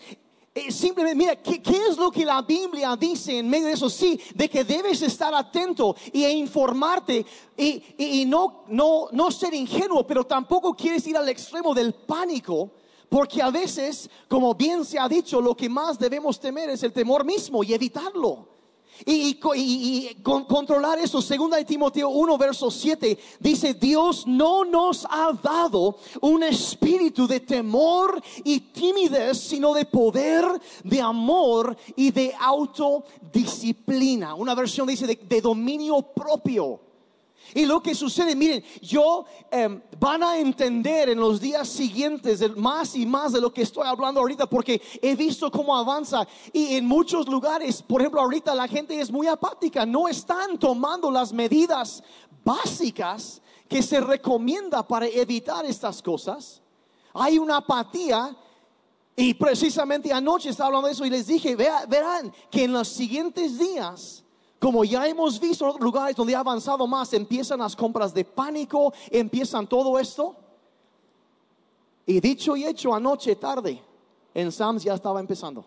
simplemente, 0.69 1.15
mira, 1.15 1.35
¿qué, 1.35 1.61
es 1.89 1.97
lo 1.97 2.11
que 2.11 2.25
la 2.25 2.41
Biblia 2.41 2.95
dice 2.95 3.39
en 3.39 3.49
medio 3.49 3.67
de 3.67 3.73
eso? 3.73 3.89
Sí, 3.89 4.19
de 4.33 4.49
que 4.49 4.63
debes 4.63 5.01
estar 5.01 5.33
atento 5.33 5.95
y 6.13 6.23
e 6.23 6.31
informarte 6.31 7.25
y, 7.57 7.83
y, 7.97 8.25
no, 8.25 8.63
no, 8.67 9.07
no 9.11 9.31
ser 9.31 9.53
ingenuo, 9.53 10.05
pero 10.07 10.23
tampoco 10.23 10.73
quieres 10.73 11.05
ir 11.07 11.17
al 11.17 11.29
extremo 11.29 11.73
del 11.73 11.93
pánico. 11.93 12.71
Porque 13.07 13.41
a 13.41 13.51
veces, 13.51 14.09
como 14.27 14.55
bien 14.55 14.83
se 14.83 14.97
ha 14.97 15.07
dicho, 15.07 15.39
lo 15.39 15.55
que 15.55 15.69
más 15.69 15.99
debemos 15.99 16.39
temer 16.39 16.71
es 16.71 16.81
el 16.83 16.91
temor 16.91 17.23
mismo 17.23 17.63
y 17.63 17.73
evitarlo. 17.73 18.54
Y, 19.03 19.35
controlar 20.23 20.99
eso, 20.99 21.21
segunda 21.21 21.57
de 21.57 21.65
Timoteo 21.65 22.09
1, 22.09 22.37
verso 22.37 22.71
7, 22.71 23.17
dice, 23.39 23.73
Dios 23.73 24.25
no 24.25 24.63
nos 24.63 25.05
ha 25.09 25.31
dado 25.41 25.97
un 26.21 26.43
espíritu 26.43 27.27
de 27.27 27.41
temor 27.41 28.21
y 28.43 28.59
timidez, 28.59 29.39
sino 29.39 29.73
de 29.73 29.85
poder, 29.85 30.45
de 30.83 31.01
amor 31.01 31.75
y 31.95 32.11
de 32.11 32.33
autodisciplina. 32.39 34.35
Una 34.35 34.55
versión 34.55 34.87
dice 34.87 35.05
de 35.07 35.41
dominio 35.41 36.01
propio. 36.01 36.79
Y 37.53 37.65
lo 37.65 37.81
que 37.81 37.93
sucede, 37.93 38.35
miren, 38.35 38.63
yo 38.81 39.25
em, 39.51 39.81
van 39.99 40.23
a 40.23 40.37
entender 40.37 41.09
en 41.09 41.19
los 41.19 41.39
días 41.39 41.67
siguientes 41.67 42.43
más 42.57 42.95
y 42.95 43.05
más 43.05 43.33
de 43.33 43.41
lo 43.41 43.53
que 43.53 43.61
estoy 43.61 43.87
hablando 43.87 44.19
ahorita, 44.19 44.47
porque 44.47 44.81
he 45.01 45.15
visto 45.15 45.51
cómo 45.51 45.75
avanza. 45.75 46.27
Y 46.51 46.75
en 46.75 46.85
muchos 46.85 47.27
lugares, 47.27 47.81
por 47.81 48.01
ejemplo, 48.01 48.21
ahorita 48.21 48.55
la 48.55 48.67
gente 48.67 48.99
es 48.99 49.11
muy 49.11 49.27
apática, 49.27 49.85
no 49.85 50.07
están 50.07 50.57
tomando 50.57 51.11
las 51.11 51.31
medidas 51.31 52.03
básicas 52.43 53.41
que 53.67 53.81
se 53.81 53.99
recomienda 53.99 54.87
para 54.87 55.07
evitar 55.07 55.65
estas 55.65 56.01
cosas. 56.01 56.61
Hay 57.13 57.39
una 57.39 57.57
apatía 57.57 58.35
y 59.15 59.33
precisamente 59.33 60.11
anoche 60.11 60.49
estaba 60.49 60.67
hablando 60.67 60.87
de 60.87 60.93
eso 60.93 61.05
y 61.05 61.09
les 61.09 61.27
dije, 61.27 61.55
verán 61.55 62.33
que 62.51 62.65
en 62.65 62.73
los 62.73 62.89
siguientes 62.89 63.57
días 63.57 64.24
como 64.65 64.83
ya 64.83 65.07
hemos 65.07 65.39
visto 65.39 65.63
en 65.63 65.69
otros 65.69 65.83
lugares 65.83 66.15
donde 66.15 66.35
ha 66.35 66.39
avanzado 66.39 66.87
más, 66.87 67.13
empiezan 67.13 67.59
las 67.59 67.75
compras 67.75 68.11
de 68.15 68.25
pánico, 68.25 68.91
empiezan 69.11 69.67
todo 69.67 69.99
esto. 69.99 70.35
Y 72.07 72.19
dicho 72.19 72.57
y 72.57 72.65
hecho, 72.65 72.91
anoche 72.91 73.35
tarde, 73.35 73.79
en 74.33 74.51
Sams 74.51 74.83
ya 74.83 74.95
estaba 74.95 75.19
empezando. 75.19 75.63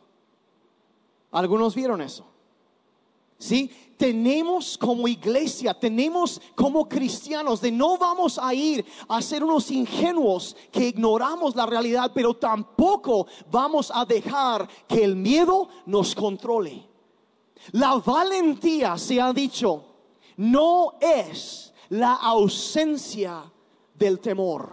Algunos 1.30 1.76
vieron 1.76 2.00
eso. 2.00 2.26
¿Sí? 3.38 3.70
Tenemos 3.96 4.76
como 4.76 5.06
iglesia, 5.06 5.78
tenemos 5.78 6.42
como 6.56 6.88
cristianos 6.88 7.60
de 7.60 7.70
no 7.70 7.98
vamos 7.98 8.36
a 8.36 8.52
ir 8.52 8.84
a 9.06 9.22
ser 9.22 9.44
unos 9.44 9.70
ingenuos 9.70 10.56
que 10.72 10.88
ignoramos 10.88 11.54
la 11.54 11.66
realidad, 11.66 12.10
pero 12.12 12.34
tampoco 12.34 13.28
vamos 13.48 13.92
a 13.94 14.04
dejar 14.04 14.68
que 14.88 15.04
el 15.04 15.14
miedo 15.14 15.68
nos 15.86 16.16
controle. 16.16 16.97
La 17.72 17.94
valentía, 17.96 18.96
se 18.96 19.20
ha 19.20 19.32
dicho, 19.32 19.84
no 20.36 20.94
es 21.00 21.72
la 21.90 22.14
ausencia 22.14 23.50
del 23.94 24.20
temor, 24.20 24.72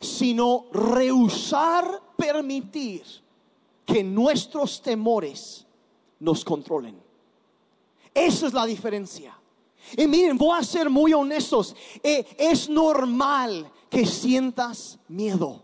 sino 0.00 0.66
rehusar 0.72 2.02
permitir 2.16 3.02
que 3.84 4.04
nuestros 4.04 4.80
temores 4.82 5.66
nos 6.20 6.44
controlen. 6.44 7.00
Esa 8.14 8.46
es 8.46 8.52
la 8.52 8.66
diferencia. 8.66 9.36
Y 9.96 10.06
miren, 10.06 10.36
voy 10.36 10.58
a 10.58 10.62
ser 10.62 10.90
muy 10.90 11.12
honestos. 11.12 11.74
Eh, 12.02 12.24
es 12.38 12.68
normal 12.68 13.70
que 13.88 14.06
sientas 14.06 14.98
miedo. 15.08 15.62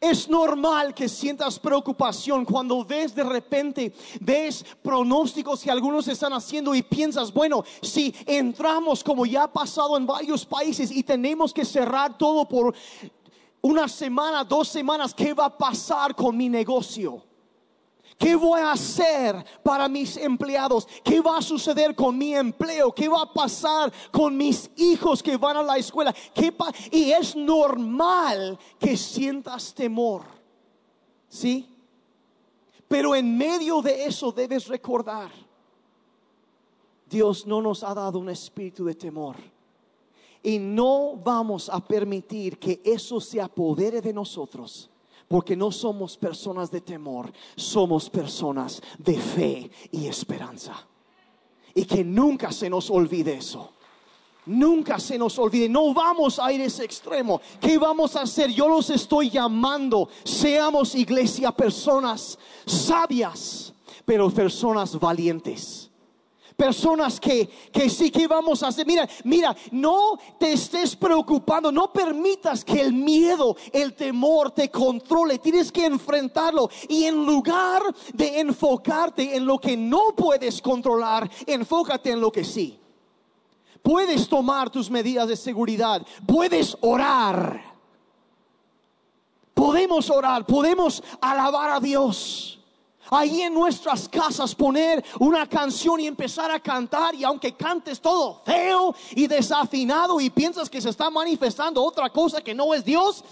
Es 0.00 0.28
normal 0.28 0.94
que 0.94 1.08
sientas 1.08 1.58
preocupación 1.58 2.44
cuando 2.44 2.84
ves 2.84 3.14
de 3.14 3.24
repente, 3.24 3.92
ves 4.20 4.64
pronósticos 4.82 5.62
que 5.62 5.70
algunos 5.70 6.06
están 6.08 6.32
haciendo 6.32 6.74
y 6.74 6.82
piensas, 6.82 7.32
bueno, 7.32 7.64
si 7.82 8.14
entramos 8.26 9.02
como 9.02 9.26
ya 9.26 9.44
ha 9.44 9.52
pasado 9.52 9.96
en 9.96 10.06
varios 10.06 10.44
países 10.44 10.90
y 10.90 11.02
tenemos 11.02 11.52
que 11.52 11.64
cerrar 11.64 12.16
todo 12.16 12.46
por 12.46 12.74
una 13.60 13.88
semana, 13.88 14.44
dos 14.44 14.68
semanas, 14.68 15.14
¿qué 15.14 15.34
va 15.34 15.46
a 15.46 15.58
pasar 15.58 16.14
con 16.14 16.36
mi 16.36 16.48
negocio? 16.48 17.27
¿Qué 18.18 18.34
voy 18.34 18.60
a 18.60 18.72
hacer 18.72 19.44
para 19.62 19.88
mis 19.88 20.16
empleados? 20.16 20.88
¿Qué 21.04 21.20
va 21.20 21.38
a 21.38 21.42
suceder 21.42 21.94
con 21.94 22.18
mi 22.18 22.34
empleo? 22.34 22.92
¿Qué 22.92 23.08
va 23.08 23.22
a 23.22 23.32
pasar 23.32 23.92
con 24.10 24.36
mis 24.36 24.68
hijos 24.76 25.22
que 25.22 25.36
van 25.36 25.56
a 25.56 25.62
la 25.62 25.78
escuela? 25.78 26.12
y 26.90 27.12
es 27.12 27.36
normal 27.36 28.58
que 28.80 28.96
sientas 28.96 29.72
temor. 29.72 30.24
¿Sí? 31.28 31.68
Pero 32.88 33.14
en 33.14 33.38
medio 33.38 33.80
de 33.80 34.06
eso 34.06 34.32
debes 34.32 34.66
recordar, 34.66 35.30
Dios 37.08 37.46
no 37.46 37.62
nos 37.62 37.84
ha 37.84 37.94
dado 37.94 38.18
un 38.18 38.30
espíritu 38.30 38.84
de 38.84 38.96
temor. 38.96 39.36
Y 40.42 40.58
no 40.58 41.14
vamos 41.16 41.68
a 41.68 41.78
permitir 41.78 42.58
que 42.58 42.80
eso 42.84 43.20
se 43.20 43.40
apodere 43.40 44.00
de 44.00 44.12
nosotros 44.12 44.90
porque 45.28 45.54
no 45.54 45.70
somos 45.70 46.16
personas 46.16 46.70
de 46.70 46.80
temor, 46.80 47.30
somos 47.54 48.08
personas 48.08 48.82
de 48.98 49.18
fe 49.18 49.70
y 49.92 50.06
esperanza. 50.06 50.74
Y 51.74 51.84
que 51.84 52.02
nunca 52.02 52.50
se 52.50 52.68
nos 52.68 52.90
olvide 52.90 53.34
eso. 53.34 53.74
Nunca 54.46 54.98
se 54.98 55.18
nos 55.18 55.38
olvide, 55.38 55.68
no 55.68 55.92
vamos 55.92 56.38
a 56.38 56.50
ir 56.50 56.62
a 56.62 56.64
ese 56.64 56.82
extremo. 56.82 57.38
¿Qué 57.60 57.76
vamos 57.76 58.16
a 58.16 58.22
hacer? 58.22 58.50
Yo 58.50 58.66
los 58.66 58.88
estoy 58.88 59.28
llamando. 59.28 60.08
Seamos 60.24 60.94
iglesia, 60.94 61.52
personas 61.52 62.38
sabias, 62.64 63.74
pero 64.06 64.30
personas 64.30 64.98
valientes 64.98 65.87
personas 66.58 67.20
que, 67.20 67.48
que 67.72 67.88
sí 67.88 68.10
que 68.10 68.26
vamos 68.26 68.64
a 68.64 68.68
hacer. 68.68 68.84
Mira, 68.84 69.08
mira, 69.22 69.56
no 69.70 70.18
te 70.40 70.52
estés 70.52 70.96
preocupando, 70.96 71.70
no 71.70 71.92
permitas 71.92 72.64
que 72.64 72.80
el 72.80 72.92
miedo, 72.92 73.56
el 73.72 73.94
temor 73.94 74.50
te 74.50 74.68
controle. 74.68 75.38
Tienes 75.38 75.70
que 75.70 75.86
enfrentarlo 75.86 76.68
y 76.88 77.04
en 77.04 77.24
lugar 77.24 77.82
de 78.12 78.40
enfocarte 78.40 79.36
en 79.36 79.46
lo 79.46 79.60
que 79.60 79.76
no 79.76 80.16
puedes 80.16 80.60
controlar, 80.60 81.30
enfócate 81.46 82.10
en 82.10 82.20
lo 82.20 82.32
que 82.32 82.42
sí. 82.42 82.76
Puedes 83.80 84.28
tomar 84.28 84.68
tus 84.68 84.90
medidas 84.90 85.28
de 85.28 85.36
seguridad, 85.36 86.04
puedes 86.26 86.76
orar. 86.80 87.62
Podemos 89.54 90.10
orar, 90.10 90.44
podemos 90.44 91.04
alabar 91.20 91.70
a 91.70 91.78
Dios 91.80 92.57
ahí 93.10 93.42
en 93.42 93.54
nuestras 93.54 94.08
casas 94.08 94.54
poner 94.54 95.04
una 95.18 95.48
canción 95.48 96.00
y 96.00 96.06
empezar 96.06 96.50
a 96.50 96.60
cantar 96.60 97.14
y 97.14 97.24
aunque 97.24 97.54
cantes 97.54 98.00
todo 98.00 98.42
feo 98.44 98.94
y 99.12 99.26
desafinado 99.26 100.20
y 100.20 100.30
piensas 100.30 100.68
que 100.68 100.80
se 100.80 100.90
está 100.90 101.10
manifestando 101.10 101.82
otra 101.82 102.10
cosa 102.10 102.42
que 102.42 102.54
no 102.54 102.74
es 102.74 102.84
Dios, 102.84 103.24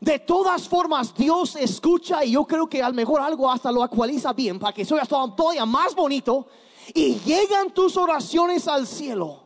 de 0.00 0.18
todas 0.18 0.68
formas 0.68 1.14
Dios 1.14 1.56
escucha 1.56 2.24
y 2.24 2.32
yo 2.32 2.44
creo 2.44 2.66
que 2.66 2.82
al 2.82 2.94
mejor 2.94 3.20
algo 3.20 3.50
hasta 3.50 3.72
lo 3.72 3.82
actualiza 3.82 4.32
bien 4.32 4.58
para 4.58 4.72
que 4.72 4.84
sea 4.84 5.04
todavía 5.04 5.64
más 5.64 5.94
bonito 5.94 6.46
y 6.92 7.14
llegan 7.20 7.72
tus 7.72 7.96
oraciones 7.96 8.68
al 8.68 8.86
cielo. 8.86 9.44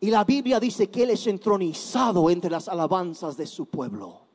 Y 0.00 0.10
la 0.10 0.24
Biblia 0.24 0.60
dice 0.60 0.90
que 0.90 1.02
Él 1.02 1.10
es 1.10 1.26
entronizado 1.26 2.30
entre 2.30 2.50
las 2.50 2.68
alabanzas 2.68 3.36
de 3.36 3.46
su 3.46 3.66
pueblo. 3.66 4.27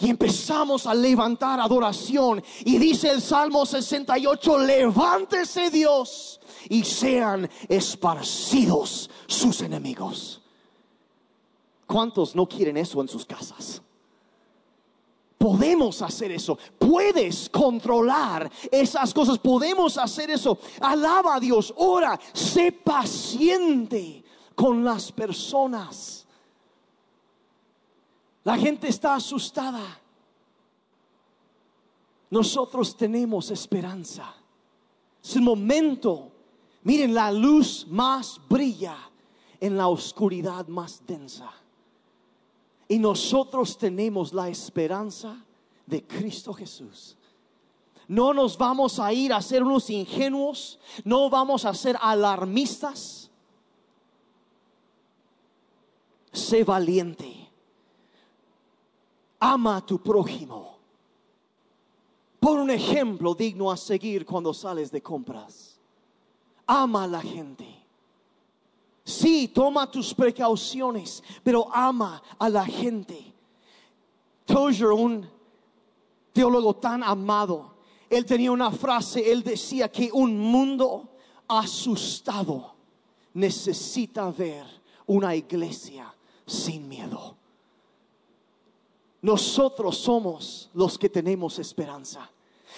Y 0.00 0.08
empezamos 0.08 0.86
a 0.86 0.94
levantar 0.94 1.60
adoración. 1.60 2.42
Y 2.64 2.78
dice 2.78 3.10
el 3.10 3.20
Salmo 3.20 3.66
68, 3.66 4.58
levántese 4.58 5.70
Dios 5.70 6.40
y 6.68 6.84
sean 6.84 7.48
esparcidos 7.68 9.10
sus 9.26 9.60
enemigos. 9.60 10.40
¿Cuántos 11.86 12.34
no 12.34 12.46
quieren 12.46 12.76
eso 12.76 13.00
en 13.00 13.08
sus 13.08 13.26
casas? 13.26 13.82
Podemos 15.36 16.02
hacer 16.02 16.32
eso. 16.32 16.58
Puedes 16.78 17.48
controlar 17.48 18.50
esas 18.70 19.12
cosas. 19.12 19.38
Podemos 19.38 19.98
hacer 19.98 20.30
eso. 20.30 20.58
Alaba 20.80 21.36
a 21.36 21.40
Dios. 21.40 21.72
Ora. 21.76 22.18
Sé 22.32 22.72
paciente 22.72 24.22
con 24.54 24.84
las 24.84 25.10
personas. 25.10 26.19
La 28.44 28.56
gente 28.56 28.88
está 28.88 29.14
asustada. 29.14 30.00
Nosotros 32.30 32.96
tenemos 32.96 33.50
esperanza. 33.50 34.34
Es 35.22 35.36
el 35.36 35.42
momento. 35.42 36.32
Miren, 36.84 37.12
la 37.12 37.30
luz 37.30 37.86
más 37.88 38.40
brilla 38.48 38.96
en 39.58 39.76
la 39.76 39.88
oscuridad 39.88 40.66
más 40.68 41.02
densa. 41.06 41.50
Y 42.88 42.98
nosotros 42.98 43.76
tenemos 43.76 44.32
la 44.32 44.48
esperanza 44.48 45.44
de 45.86 46.06
Cristo 46.06 46.54
Jesús. 46.54 47.16
No 48.08 48.32
nos 48.32 48.56
vamos 48.56 48.98
a 48.98 49.12
ir 49.12 49.32
a 49.32 49.42
ser 49.42 49.62
unos 49.62 49.88
ingenuos, 49.90 50.80
no 51.04 51.30
vamos 51.30 51.64
a 51.64 51.74
ser 51.74 51.96
alarmistas. 52.00 53.30
Sé 56.32 56.64
valiente 56.64 57.39
ama 59.40 59.76
a 59.76 59.80
tu 59.80 59.98
prójimo. 59.98 60.78
Por 62.38 62.58
un 62.58 62.70
ejemplo 62.70 63.34
digno 63.34 63.70
a 63.70 63.76
seguir 63.76 64.24
cuando 64.24 64.54
sales 64.54 64.90
de 64.90 65.02
compras. 65.02 65.78
Ama 66.66 67.04
a 67.04 67.06
la 67.06 67.20
gente. 67.20 67.66
Sí, 69.04 69.48
toma 69.48 69.90
tus 69.90 70.14
precauciones, 70.14 71.22
pero 71.42 71.68
ama 71.74 72.22
a 72.38 72.48
la 72.48 72.64
gente. 72.64 73.34
Tozer, 74.44 74.88
un 74.88 75.28
teólogo 76.32 76.76
tan 76.76 77.02
amado, 77.02 77.74
él 78.08 78.24
tenía 78.24 78.52
una 78.52 78.70
frase, 78.70 79.30
él 79.30 79.42
decía 79.42 79.90
que 79.90 80.10
un 80.12 80.38
mundo 80.38 81.08
asustado 81.48 82.74
necesita 83.34 84.30
ver 84.30 84.64
una 85.06 85.34
iglesia 85.34 86.14
sin 86.46 86.88
miedo. 86.88 87.39
Nosotros 89.22 89.98
somos 89.98 90.70
los 90.72 90.98
que 90.98 91.08
tenemos 91.08 91.58
esperanza. 91.58 92.30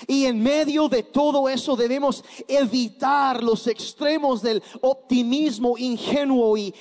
Y 0.07 0.24
en 0.24 0.42
medio 0.42 0.88
de 0.88 1.02
todo 1.02 1.48
eso 1.48 1.76
debemos 1.76 2.24
evitar 2.48 3.42
los 3.42 3.66
extremos 3.66 4.42
del 4.42 4.62
optimismo 4.81 5.76
ingenuo 5.78 6.57
y, 6.57 6.74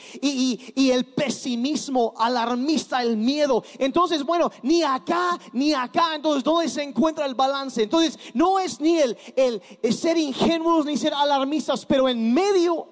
el 0.91 1.05
pesimismo 1.05 2.13
alarmista, 2.17 3.03
el 3.03 3.17
miedo. 3.17 3.63
Entonces, 3.77 4.23
bueno, 4.23 4.51
ni 4.63 4.81
acá 4.81 5.37
ni 5.53 5.73
acá. 5.73 6.15
Entonces, 6.15 6.43
¿dónde 6.43 6.69
se 6.69 6.83
encuentra 6.83 7.25
el 7.25 7.35
balance? 7.35 7.83
Entonces, 7.83 8.17
no 8.33 8.59
es 8.59 8.79
ni 8.79 8.97
el, 8.97 9.17
el 9.35 9.93
ser 9.93 10.17
ingenuos 10.17 10.85
ni 10.85 10.97
ser 10.97 11.13
alarmistas, 11.13 11.85
pero 11.85 12.09
en 12.09 12.33
medio 12.33 12.87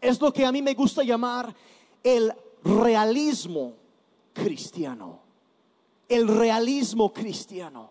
es 0.00 0.20
lo 0.20 0.32
que 0.32 0.44
a 0.44 0.52
mí 0.52 0.62
me 0.62 0.74
gusta 0.74 1.02
llamar 1.02 1.54
el 2.02 2.32
realismo 2.62 3.74
cristiano 4.32 5.25
el 6.08 6.28
realismo 6.28 7.12
cristiano. 7.12 7.90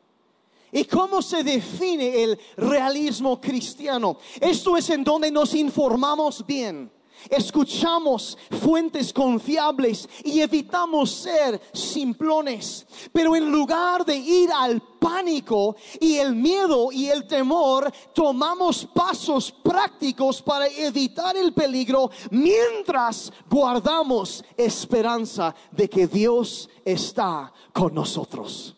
¿Y 0.71 0.83
cómo 0.85 1.21
se 1.21 1.43
define 1.43 2.23
el 2.23 2.39
realismo 2.57 3.39
cristiano? 3.39 4.17
Esto 4.39 4.75
es 4.75 4.89
en 4.89 5.03
donde 5.03 5.31
nos 5.31 5.53
informamos 5.53 6.45
bien. 6.45 6.91
Escuchamos 7.29 8.37
fuentes 8.61 9.11
confiables 9.13 10.07
y 10.23 10.41
evitamos 10.41 11.11
ser 11.11 11.61
simplones. 11.73 12.85
Pero 13.11 13.35
en 13.35 13.51
lugar 13.51 14.05
de 14.05 14.15
ir 14.15 14.49
al 14.51 14.81
pánico 14.81 15.75
y 15.99 16.15
el 16.17 16.35
miedo 16.35 16.91
y 16.91 17.07
el 17.07 17.27
temor, 17.27 17.91
tomamos 18.13 18.85
pasos 18.85 19.51
prácticos 19.51 20.41
para 20.41 20.67
evitar 20.67 21.37
el 21.37 21.53
peligro 21.53 22.09
mientras 22.31 23.31
guardamos 23.49 24.43
esperanza 24.57 25.55
de 25.71 25.89
que 25.89 26.07
Dios 26.07 26.69
está 26.83 27.51
con 27.73 27.93
nosotros. 27.93 28.75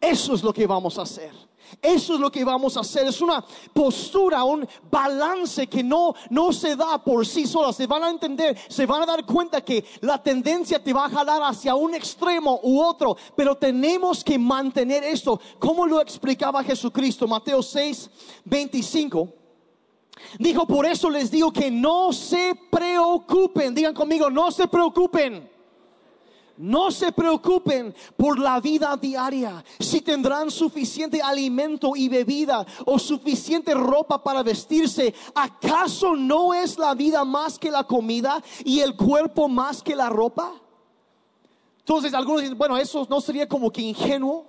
Eso 0.00 0.34
es 0.34 0.42
lo 0.42 0.52
que 0.52 0.66
vamos 0.66 0.98
a 0.98 1.02
hacer. 1.02 1.51
Eso 1.80 2.14
es 2.14 2.20
lo 2.20 2.30
que 2.30 2.44
vamos 2.44 2.76
a 2.76 2.80
hacer. 2.80 3.06
Es 3.06 3.20
una 3.20 3.44
postura, 3.72 4.44
un 4.44 4.66
balance 4.90 5.66
que 5.66 5.82
no, 5.82 6.14
no 6.30 6.52
se 6.52 6.76
da 6.76 7.02
por 7.02 7.26
sí 7.26 7.46
sola. 7.46 7.72
Se 7.72 7.86
van 7.86 8.04
a 8.04 8.10
entender, 8.10 8.58
se 8.68 8.86
van 8.86 9.02
a 9.02 9.06
dar 9.06 9.24
cuenta 9.24 9.60
que 9.60 9.84
la 10.00 10.22
tendencia 10.22 10.82
te 10.82 10.92
va 10.92 11.06
a 11.06 11.10
jalar 11.10 11.42
hacia 11.42 11.74
un 11.74 11.94
extremo 11.94 12.60
u 12.62 12.80
otro. 12.80 13.16
Pero 13.36 13.56
tenemos 13.56 14.22
que 14.22 14.38
mantener 14.38 15.04
esto. 15.04 15.40
Como 15.58 15.86
lo 15.86 16.00
explicaba 16.00 16.62
Jesucristo? 16.64 17.26
Mateo 17.26 17.62
6, 17.62 18.10
25. 18.44 19.28
Dijo, 20.38 20.66
por 20.66 20.86
eso 20.86 21.10
les 21.10 21.30
digo 21.30 21.52
que 21.52 21.70
no 21.70 22.12
se 22.12 22.54
preocupen. 22.70 23.74
Digan 23.74 23.94
conmigo, 23.94 24.30
no 24.30 24.50
se 24.50 24.68
preocupen 24.68 25.50
no 26.62 26.90
se 26.92 27.10
preocupen 27.10 27.94
por 28.16 28.38
la 28.38 28.60
vida 28.60 28.96
diaria, 28.96 29.64
si 29.80 30.00
tendrán 30.00 30.50
suficiente 30.50 31.20
alimento 31.20 31.92
y 31.96 32.08
bebida 32.08 32.64
o 32.86 32.98
suficiente 32.98 33.74
ropa 33.74 34.22
para 34.22 34.42
vestirse. 34.42 35.12
¿Acaso 35.34 36.14
no 36.14 36.54
es 36.54 36.78
la 36.78 36.94
vida 36.94 37.24
más 37.24 37.58
que 37.58 37.70
la 37.70 37.84
comida 37.84 38.42
y 38.64 38.80
el 38.80 38.96
cuerpo 38.96 39.48
más 39.48 39.82
que 39.82 39.96
la 39.96 40.08
ropa? 40.08 40.52
Entonces 41.80 42.14
algunos 42.14 42.42
dicen, 42.42 42.56
bueno, 42.56 42.76
eso 42.76 43.06
no 43.10 43.20
sería 43.20 43.48
como 43.48 43.70
que 43.70 43.82
ingenuo. 43.82 44.46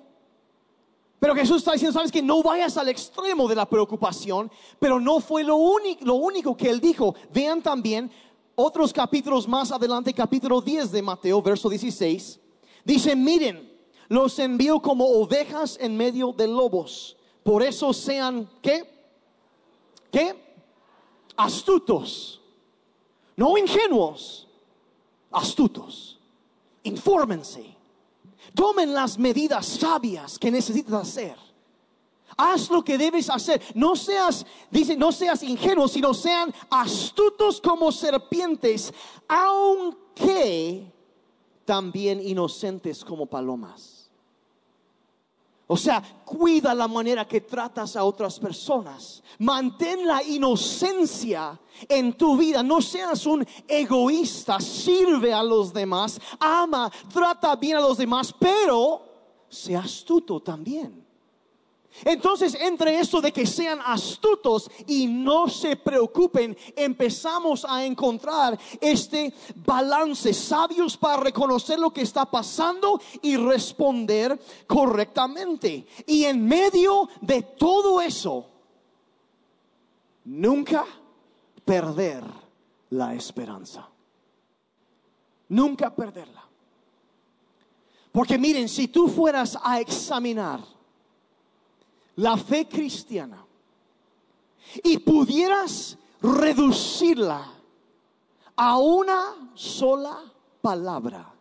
Pero 1.19 1.33
Jesús 1.33 1.57
está 1.57 1.71
diciendo, 1.71 1.93
sabes 1.93 2.11
que 2.11 2.21
no 2.21 2.43
vayas 2.43 2.77
al 2.77 2.89
extremo 2.89 3.47
de 3.47 3.55
la 3.55 3.65
preocupación, 3.65 4.51
pero 4.77 4.99
no 4.99 5.19
fue 5.19 5.43
lo 5.43 5.55
único, 5.55 6.05
lo 6.05 6.15
único 6.15 6.55
que 6.55 6.69
él 6.69 6.79
dijo. 6.79 7.15
Vean 7.33 7.63
también 7.63 8.11
otros 8.55 8.93
capítulos 8.93 9.47
más 9.47 9.71
adelante, 9.71 10.13
capítulo 10.13 10.61
10 10.61 10.91
de 10.91 11.01
Mateo, 11.01 11.41
verso 11.41 11.69
16, 11.69 12.39
dice, 12.83 13.15
miren, 13.15 13.71
los 14.09 14.37
envío 14.39 14.81
como 14.81 15.05
ovejas 15.05 15.77
en 15.79 15.97
medio 15.97 16.33
de 16.33 16.47
lobos. 16.47 17.17
Por 17.43 17.63
eso 17.63 17.93
sean, 17.93 18.49
¿qué? 18.61 18.89
¿Qué? 20.11 20.35
Astutos. 21.35 22.41
No 23.35 23.57
ingenuos, 23.57 24.47
astutos. 25.31 26.19
Infórmense. 26.83 27.75
Tomen 28.53 28.93
las 28.93 29.17
medidas 29.17 29.65
sabias 29.65 30.37
que 30.37 30.51
necesitan 30.51 30.95
hacer 30.95 31.35
Haz 32.37 32.69
lo 32.69 32.83
que 32.83 32.97
debes 32.97 33.29
hacer. 33.29 33.61
No 33.75 33.95
seas, 33.95 34.45
dice, 34.71 34.95
no 34.95 35.11
seas 35.11 35.43
ingenuo, 35.43 35.87
sino 35.87 36.13
sean 36.13 36.53
astutos 36.69 37.61
como 37.61 37.91
serpientes, 37.91 38.93
aunque 39.27 40.91
también 41.65 42.19
inocentes 42.25 43.03
como 43.03 43.25
palomas. 43.25 44.03
O 45.65 45.77
sea, 45.77 46.03
cuida 46.25 46.75
la 46.75 46.87
manera 46.87 47.27
que 47.27 47.41
tratas 47.41 47.95
a 47.95 48.03
otras 48.03 48.37
personas. 48.37 49.23
Mantén 49.39 50.05
la 50.05 50.21
inocencia 50.21 51.59
en 51.87 52.13
tu 52.13 52.37
vida. 52.37 52.61
No 52.61 52.81
seas 52.81 53.25
un 53.25 53.45
egoísta. 53.67 54.59
Sirve 54.59 55.33
a 55.33 55.41
los 55.41 55.73
demás. 55.73 56.19
Ama, 56.39 56.91
trata 57.11 57.55
bien 57.55 57.77
a 57.77 57.81
los 57.81 57.97
demás, 57.97 58.35
pero 58.37 59.01
sea 59.47 59.79
astuto 59.79 60.41
también. 60.41 61.02
Entonces, 62.05 62.55
entre 62.55 62.99
esto 62.99 63.21
de 63.21 63.31
que 63.31 63.45
sean 63.45 63.79
astutos 63.85 64.69
y 64.87 65.07
no 65.07 65.47
se 65.47 65.75
preocupen, 65.75 66.57
empezamos 66.75 67.65
a 67.67 67.85
encontrar 67.85 68.59
este 68.81 69.33
balance, 69.55 70.33
sabios 70.33 70.97
para 70.97 71.17
reconocer 71.17 71.79
lo 71.79 71.91
que 71.91 72.01
está 72.01 72.25
pasando 72.25 72.99
y 73.21 73.37
responder 73.37 74.39
correctamente. 74.65 75.85
Y 76.07 76.25
en 76.25 76.45
medio 76.45 77.09
de 77.21 77.43
todo 77.43 78.01
eso, 78.01 78.47
nunca 80.25 80.85
perder 81.63 82.23
la 82.89 83.13
esperanza. 83.13 83.87
Nunca 85.49 85.93
perderla. 85.93 86.43
Porque 88.11 88.37
miren, 88.37 88.67
si 88.67 88.87
tú 88.87 89.07
fueras 89.07 89.57
a 89.61 89.79
examinar 89.79 90.59
la 92.15 92.37
fe 92.37 92.67
cristiana 92.67 93.45
y 94.83 94.97
pudieras 94.99 95.97
reducirla 96.21 97.51
a 98.55 98.77
una 98.77 99.51
sola 99.55 100.19
palabra, 100.61 101.33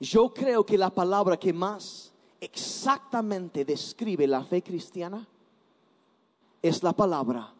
yo 0.00 0.32
creo 0.32 0.64
que 0.64 0.76
la 0.76 0.90
palabra 0.90 1.36
que 1.36 1.52
más 1.52 2.12
exactamente 2.40 3.64
describe 3.64 4.26
la 4.26 4.44
fe 4.44 4.62
cristiana 4.62 5.26
es 6.60 6.82
la 6.82 6.92
palabra 6.92 7.52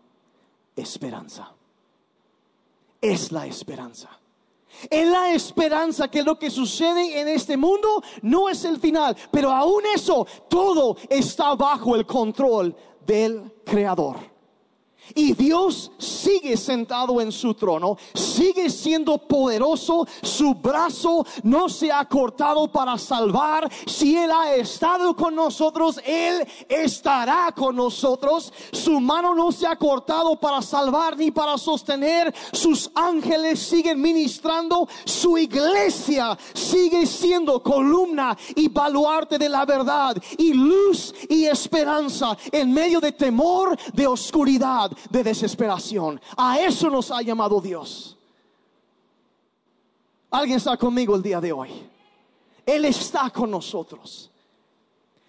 esperanza. 0.75 1.53
Es 3.01 3.31
la 3.31 3.47
esperanza. 3.47 4.11
En 4.91 5.11
la 5.11 5.33
esperanza 5.33 6.09
que 6.09 6.23
lo 6.23 6.39
que 6.39 6.51
sucede 6.51 7.21
en 7.21 7.29
este 7.29 7.57
mundo 7.57 8.03
no 8.23 8.49
es 8.49 8.65
el 8.65 8.79
final, 8.79 9.17
pero 9.31 9.51
aún 9.51 9.83
eso, 9.95 10.27
todo 10.49 10.97
está 11.09 11.55
bajo 11.55 11.95
el 11.95 12.05
control 12.05 12.77
del 13.07 13.53
Creador. 13.65 14.36
Y 15.15 15.33
Dios 15.35 15.91
sigue 15.99 16.57
sentado 16.57 17.21
en 17.21 17.33
su 17.33 17.55
trono, 17.55 17.97
sigue 18.15 18.71
siendo 18.71 19.19
poderoso, 19.19 20.07
su 20.23 20.55
brazo 20.55 21.25
no 21.43 21.69
se 21.69 21.93
ha 21.93 22.05
cortado 22.05 22.71
para 22.71 22.99
salvar. 22.99 23.71
Si 23.87 24.17
Él 24.17 24.31
ha 24.31 24.55
estado 24.55 25.15
con 25.15 25.35
nosotros, 25.35 26.01
Él 26.05 26.47
estará 26.69 27.53
con 27.55 27.77
nosotros. 27.77 28.53
Su 28.73 29.01
mano 29.01 29.35
no 29.35 29.53
se 29.53 29.67
ha 29.67 29.77
cortado 29.77 30.37
para 30.37 30.63
salvar 30.63 31.17
ni 31.17 31.31
para 31.31 31.59
sostener. 31.59 32.35
Sus 32.53 32.91
ángeles 32.95 33.61
siguen 33.61 34.01
ministrando. 34.01 34.89
Su 35.05 35.39
iglesia 35.39 36.37
sigue 36.55 37.07
siendo 37.07 37.63
columna 37.63 38.37
y 38.55 38.69
baluarte 38.69 39.39
de 39.39 39.49
la 39.49 39.65
verdad 39.65 40.17
y 40.39 40.53
luz 40.53 41.15
y 41.29 41.45
esperanza 41.47 42.37
en 42.53 42.73
medio 42.73 43.01
de 43.01 43.13
temor, 43.13 43.77
de 43.93 44.07
oscuridad 44.07 44.91
de 45.11 45.23
desesperación. 45.23 46.21
A 46.37 46.61
eso 46.61 46.91
nos 46.91 47.11
ha 47.11 47.23
llamado 47.23 47.61
Dios. 47.61 48.17
Alguien 50.31 50.59
está 50.59 50.77
conmigo 50.77 51.15
el 51.15 51.23
día 51.23 51.41
de 51.41 51.53
hoy. 51.53 51.71
Él 52.65 52.85
está 52.85 53.31
con 53.31 53.51
nosotros. 53.51 54.31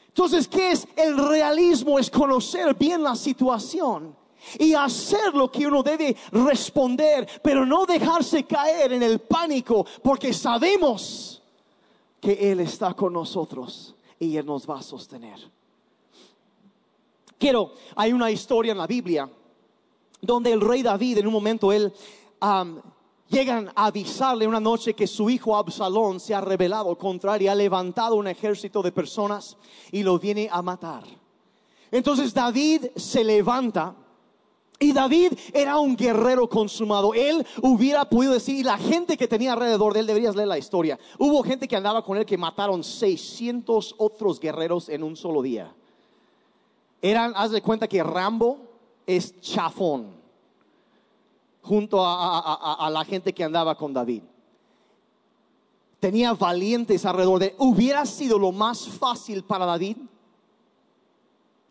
Entonces, 0.08 0.47
¿qué 0.47 0.71
es 0.71 0.88
el 0.95 1.15
realismo? 1.15 1.99
Es 1.99 2.10
conocer 2.10 2.73
bien 2.73 3.03
la 3.03 3.15
situación 3.15 4.15
y 4.60 4.73
hacer 4.73 5.34
lo 5.34 5.51
que 5.51 5.67
uno 5.67 5.84
debe 5.84 6.15
responder, 6.32 7.27
pero 7.43 7.65
no 7.65 7.86
dejarse 7.86 8.43
caer 8.43 8.93
en 8.93 9.03
el 9.03 9.19
pánico, 9.19 9.86
porque 10.01 10.34
sabemos 10.34 11.41
que 12.19 12.51
Él 12.51 12.62
está 12.62 12.93
con 12.93 13.13
nosotros 13.13 13.93
y 14.19 14.36
Él 14.38 14.45
nos 14.45 14.67
va 14.67 14.80
a 14.80 14.84
sostener. 14.84 15.39
Quiero, 17.38 17.73
hay 17.95 18.13
una 18.13 18.32
historia 18.32 18.71
en 18.71 18.80
la 18.80 18.88
Biblia 18.88 19.30
donde 20.21 20.51
el 20.51 20.62
rey 20.62 20.84
David 20.84 21.19
en 21.19 21.27
un 21.27 21.34
momento 21.34 21.71
él 21.71 21.93
llegan 23.30 23.71
a 23.75 23.88
avisarle 23.88 24.47
una 24.47 24.60
noche 24.60 24.93
que 24.93 25.08
su 25.08 25.30
hijo 25.30 25.56
Absalón 25.56 26.19
se 26.19 26.34
ha 26.34 26.41
rebelado 26.41 26.97
contra 26.97 27.36
él 27.36 27.43
y 27.43 27.47
ha 27.47 27.56
levantado 27.56 28.15
un 28.15 28.27
ejército 28.27 28.82
de 28.82 28.91
personas 28.91 29.58
y 29.91 30.03
lo 30.03 30.17
viene 30.19 30.49
a 30.51 30.62
matar. 30.62 31.03
Entonces 31.91 32.34
David 32.34 32.88
se 32.95 33.23
levanta 33.23 33.95
y 34.80 34.93
David 34.93 35.34
era 35.53 35.80
un 35.80 35.95
guerrero 35.95 36.47
consumado. 36.47 37.13
Él 37.13 37.45
hubiera 37.62 38.06
podido 38.06 38.34
decir, 38.34 38.56
y 38.56 38.63
la 38.63 38.77
gente 38.77 39.17
que 39.17 39.27
tenía 39.27 39.53
alrededor 39.53 39.93
de 39.93 40.01
él, 40.01 40.08
deberías 40.08 40.36
leer 40.36 40.47
la 40.47 40.58
historia. 40.58 40.99
Hubo 41.17 41.41
gente 41.41 41.67
que 41.67 41.75
andaba 41.75 42.03
con 42.03 42.17
él 42.17 42.25
que 42.25 42.38
mataron 42.38 42.84
600 42.84 43.95
otros 43.97 44.39
guerreros 44.39 44.89
en 44.89 45.03
un 45.03 45.15
solo 45.15 45.41
día. 45.41 45.73
Eran, 47.01 47.34
haz 47.36 47.51
de 47.51 47.62
cuenta 47.62 47.88
que 47.88 48.03
Rambo 48.03 48.66
es 49.08 49.39
chafón 49.41 50.15
junto 51.63 52.04
a, 52.06 52.88
la 52.91 53.04
gente 53.04 53.34
que 53.34 53.43
andaba 53.43 53.76
con 53.76 53.91
David. 53.93 54.22
Tenía 56.00 56.34
valientes 56.34 57.06
alrededor 57.06 57.39
de... 57.39 57.56
Hubiera 57.58 58.06
sido 58.06 58.38
lo 58.38 58.52
más 58.52 58.88
fácil 58.88 59.43
para 59.43 59.65
David 59.65 59.98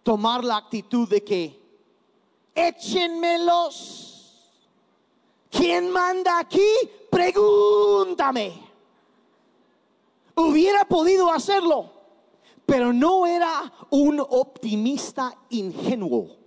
tomar 0.02 0.42
la 0.42 0.56
actitud 0.56 1.08
de 1.08 1.22
que 1.22 1.60
échenmelos. 2.54 4.06
¿quién 5.50 5.90
manda 5.90 6.38
aquí? 6.38 6.68
Pregúntame. 7.10 8.52
Hubiera 10.34 10.84
podido 10.84 11.30
hacerlo, 11.30 11.90
pero 12.66 12.92
no 12.92 13.26
era 13.26 13.72
un 13.90 14.20
optimista 14.20 15.34
ingenuo. 15.48 16.45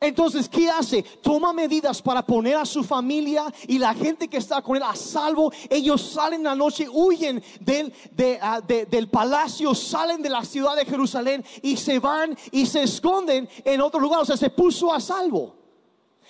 Entonces, 0.00 0.48
¿qué 0.48 0.70
hace? 0.70 1.02
Toma 1.02 1.52
medidas 1.52 2.00
para 2.00 2.24
poner 2.24 2.56
a 2.56 2.64
su 2.64 2.84
familia 2.84 3.52
y 3.66 3.78
la 3.78 3.94
gente 3.94 4.28
que 4.28 4.36
está 4.36 4.62
con 4.62 4.76
él 4.76 4.82
a 4.82 4.94
salvo. 4.94 5.52
Ellos 5.68 6.00
salen 6.12 6.44
la 6.44 6.54
noche, 6.54 6.88
huyen 6.88 7.42
del, 7.60 7.92
ah, 8.40 8.60
del 8.60 9.08
palacio, 9.08 9.74
salen 9.74 10.22
de 10.22 10.30
la 10.30 10.44
ciudad 10.44 10.76
de 10.76 10.84
Jerusalén 10.84 11.44
y 11.62 11.76
se 11.76 11.98
van 11.98 12.36
y 12.52 12.66
se 12.66 12.84
esconden 12.84 13.48
en 13.64 13.80
otro 13.80 13.98
lugar. 13.98 14.20
O 14.20 14.24
sea, 14.24 14.36
se 14.36 14.50
puso 14.50 14.92
a 14.92 15.00
salvo. 15.00 15.56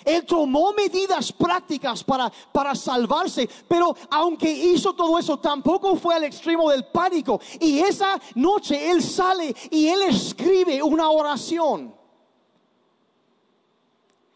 Él 0.05 0.25
tomó 0.25 0.71
medidas 0.73 1.31
prácticas 1.31 2.03
para, 2.03 2.31
para 2.53 2.73
salvarse, 2.73 3.49
pero 3.67 3.95
aunque 4.09 4.49
hizo 4.49 4.93
todo 4.93 5.19
eso, 5.19 5.37
tampoco 5.37 5.95
fue 5.97 6.15
al 6.15 6.23
extremo 6.23 6.71
del 6.71 6.85
pánico. 6.85 7.39
Y 7.59 7.79
esa 7.79 8.19
noche 8.35 8.89
él 8.89 9.03
sale 9.03 9.53
y 9.69 9.87
él 9.87 10.03
escribe 10.03 10.81
una 10.81 11.09
oración. 11.09 11.98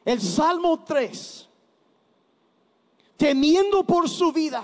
El 0.05 0.21
Salmo 0.21 0.83
3, 0.83 1.47
temiendo 3.17 3.83
por 3.83 4.09
su 4.09 4.31
vida, 4.31 4.63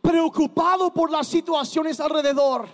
preocupado 0.00 0.92
por 0.92 1.10
las 1.10 1.26
situaciones 1.26 2.00
alrededor, 2.00 2.68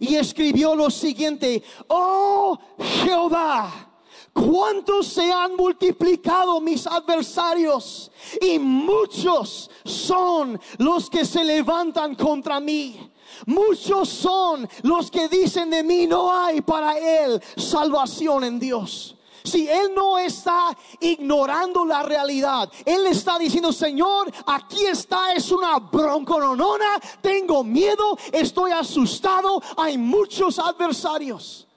y 0.00 0.16
escribió 0.16 0.74
lo 0.74 0.90
siguiente, 0.90 1.62
oh 1.88 2.58
Jehová, 3.04 3.90
cuántos 4.32 5.06
se 5.06 5.32
han 5.32 5.54
multiplicado 5.54 6.60
mis 6.60 6.86
adversarios 6.86 8.10
y 8.40 8.58
muchos 8.58 9.70
son 9.84 10.60
los 10.78 11.08
que 11.08 11.24
se 11.24 11.44
levantan 11.44 12.14
contra 12.14 12.60
mí. 12.60 13.10
Muchos 13.46 14.08
son 14.08 14.68
los 14.82 15.10
que 15.10 15.28
dicen 15.28 15.70
de 15.70 15.82
mí 15.82 16.06
no 16.06 16.32
hay 16.32 16.60
para 16.60 16.98
él 16.98 17.40
salvación 17.56 18.44
en 18.44 18.58
Dios. 18.58 19.16
Si 19.44 19.68
Él 19.68 19.92
no 19.94 20.16
está 20.16 20.74
ignorando 21.00 21.84
la 21.84 22.02
realidad, 22.02 22.72
Él 22.82 23.06
está 23.06 23.38
diciendo, 23.38 23.74
Señor, 23.74 24.32
aquí 24.46 24.86
está, 24.86 25.34
es 25.34 25.52
una 25.52 25.78
broncononona, 25.80 26.98
tengo 27.20 27.62
miedo, 27.62 28.16
estoy 28.32 28.70
asustado, 28.70 29.62
hay 29.76 29.98
muchos 29.98 30.58
adversarios. 30.58 31.68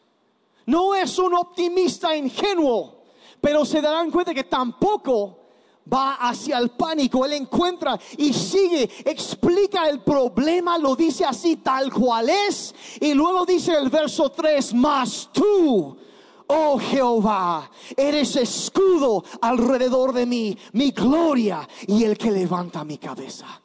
No 0.66 0.96
es 0.96 1.20
un 1.20 1.34
optimista 1.34 2.16
ingenuo, 2.16 3.04
pero 3.42 3.66
se 3.66 3.82
darán 3.82 4.12
cuenta 4.12 4.34
que 4.34 4.46
tampoco 4.46 5.38
va 5.94 6.16
hacia 6.16 6.60
el 6.60 6.70
pánico, 6.70 7.26
él 7.26 7.34
encuentra 7.34 8.00
y 8.18 8.32
sigue, 8.32 8.90
explica 9.04 9.90
el 9.90 10.00
problema, 10.00 10.78
lo 10.78 10.96
dice 10.96 11.26
así 11.26 11.58
tal 11.58 11.92
cual 11.92 12.30
es, 12.30 12.74
y 13.02 13.14
luego 13.14 13.46
dice 13.46 13.76
el 13.76 13.90
verso 13.90 14.30
3, 14.30 14.74
más 14.74 15.30
tú 15.34 15.98
oh 16.48 16.80
Jehová, 16.80 17.70
eres 17.96 18.36
escudo 18.36 19.24
alrededor 19.42 20.14
de 20.14 20.26
mí, 20.26 20.58
mi 20.74 20.92
gloria 20.92 21.68
y 21.88 22.04
el 22.04 22.18
que 22.18 22.32
levanta 22.32 22.84
mi 22.84 22.98
cabeza. 22.98 23.62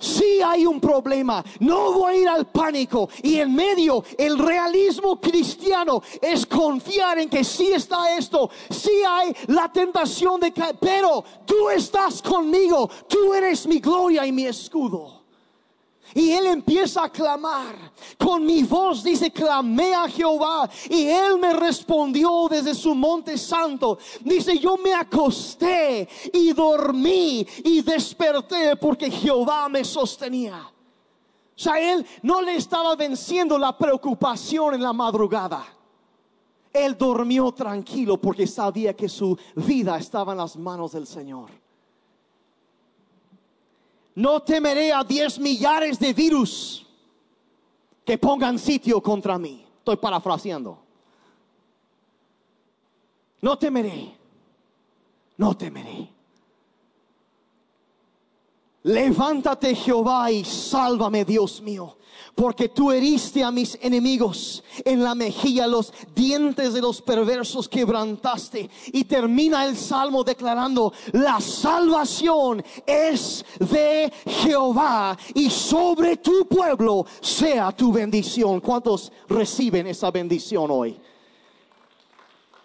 Si 0.00 0.40
hay 0.40 0.64
un 0.64 0.80
problema, 0.80 1.44
no 1.58 1.92
voy 1.92 2.14
a 2.14 2.16
ir 2.18 2.28
al 2.28 2.46
pánico. 2.46 3.08
Y 3.22 3.40
en 3.40 3.52
medio, 3.52 4.04
el 4.16 4.38
realismo 4.38 5.20
cristiano 5.20 6.00
es 6.22 6.46
confiar 6.46 7.18
en 7.18 7.28
que 7.28 7.42
si 7.42 7.72
está 7.72 8.16
esto, 8.16 8.48
si 8.70 9.02
hay 9.02 9.34
la 9.48 9.72
tentación 9.72 10.38
de 10.38 10.52
caer, 10.52 10.76
pero 10.80 11.24
tú 11.44 11.68
estás 11.68 12.22
conmigo, 12.22 12.88
tú 13.08 13.34
eres 13.34 13.66
mi 13.66 13.80
gloria 13.80 14.24
y 14.24 14.30
mi 14.30 14.46
escudo. 14.46 15.17
Y 16.14 16.30
él 16.32 16.46
empieza 16.46 17.04
a 17.04 17.10
clamar. 17.10 17.92
Con 18.18 18.44
mi 18.44 18.62
voz 18.62 19.02
dice, 19.02 19.30
clamé 19.30 19.94
a 19.94 20.08
Jehová. 20.08 20.68
Y 20.88 21.08
él 21.08 21.38
me 21.38 21.52
respondió 21.52 22.48
desde 22.50 22.74
su 22.74 22.94
monte 22.94 23.36
santo. 23.36 23.98
Dice, 24.20 24.58
yo 24.58 24.76
me 24.76 24.94
acosté 24.94 26.08
y 26.32 26.52
dormí 26.52 27.46
y 27.64 27.82
desperté 27.82 28.76
porque 28.76 29.10
Jehová 29.10 29.68
me 29.68 29.84
sostenía. 29.84 30.58
O 31.58 31.60
sea, 31.60 31.80
él 31.80 32.06
no 32.22 32.40
le 32.40 32.54
estaba 32.54 32.94
venciendo 32.94 33.58
la 33.58 33.76
preocupación 33.76 34.74
en 34.74 34.82
la 34.82 34.92
madrugada. 34.92 35.66
Él 36.72 36.96
durmió 36.96 37.50
tranquilo 37.52 38.16
porque 38.18 38.46
sabía 38.46 38.94
que 38.94 39.08
su 39.08 39.36
vida 39.56 39.98
estaba 39.98 40.32
en 40.32 40.38
las 40.38 40.56
manos 40.56 40.92
del 40.92 41.06
Señor. 41.06 41.50
No 44.18 44.40
temeré 44.42 44.92
a 44.92 45.04
diez 45.04 45.38
millares 45.38 45.96
de 46.00 46.12
virus 46.12 46.84
que 48.04 48.18
pongan 48.18 48.58
sitio 48.58 49.00
contra 49.00 49.38
mí. 49.38 49.64
Estoy 49.78 49.96
parafraseando. 49.96 50.76
No 53.40 53.56
temeré. 53.56 54.16
No 55.36 55.56
temeré. 55.56 56.10
Levántate 58.82 59.76
Jehová 59.76 60.32
y 60.32 60.44
sálvame, 60.44 61.24
Dios 61.24 61.62
mío 61.62 61.97
porque 62.38 62.68
tú 62.68 62.92
heriste 62.92 63.42
a 63.42 63.50
mis 63.50 63.76
enemigos 63.82 64.62
en 64.84 65.02
la 65.02 65.16
mejilla, 65.16 65.66
los 65.66 65.92
dientes 66.14 66.72
de 66.72 66.80
los 66.80 67.02
perversos 67.02 67.68
quebrantaste. 67.68 68.70
Y 68.92 69.04
termina 69.04 69.66
el 69.66 69.76
salmo 69.76 70.22
declarando, 70.22 70.92
la 71.14 71.40
salvación 71.40 72.62
es 72.86 73.44
de 73.58 74.12
Jehová 74.24 75.18
y 75.34 75.50
sobre 75.50 76.18
tu 76.18 76.46
pueblo 76.46 77.06
sea 77.20 77.72
tu 77.72 77.90
bendición. 77.90 78.60
¿Cuántos 78.60 79.10
reciben 79.28 79.88
esa 79.88 80.12
bendición 80.12 80.70
hoy? 80.70 80.96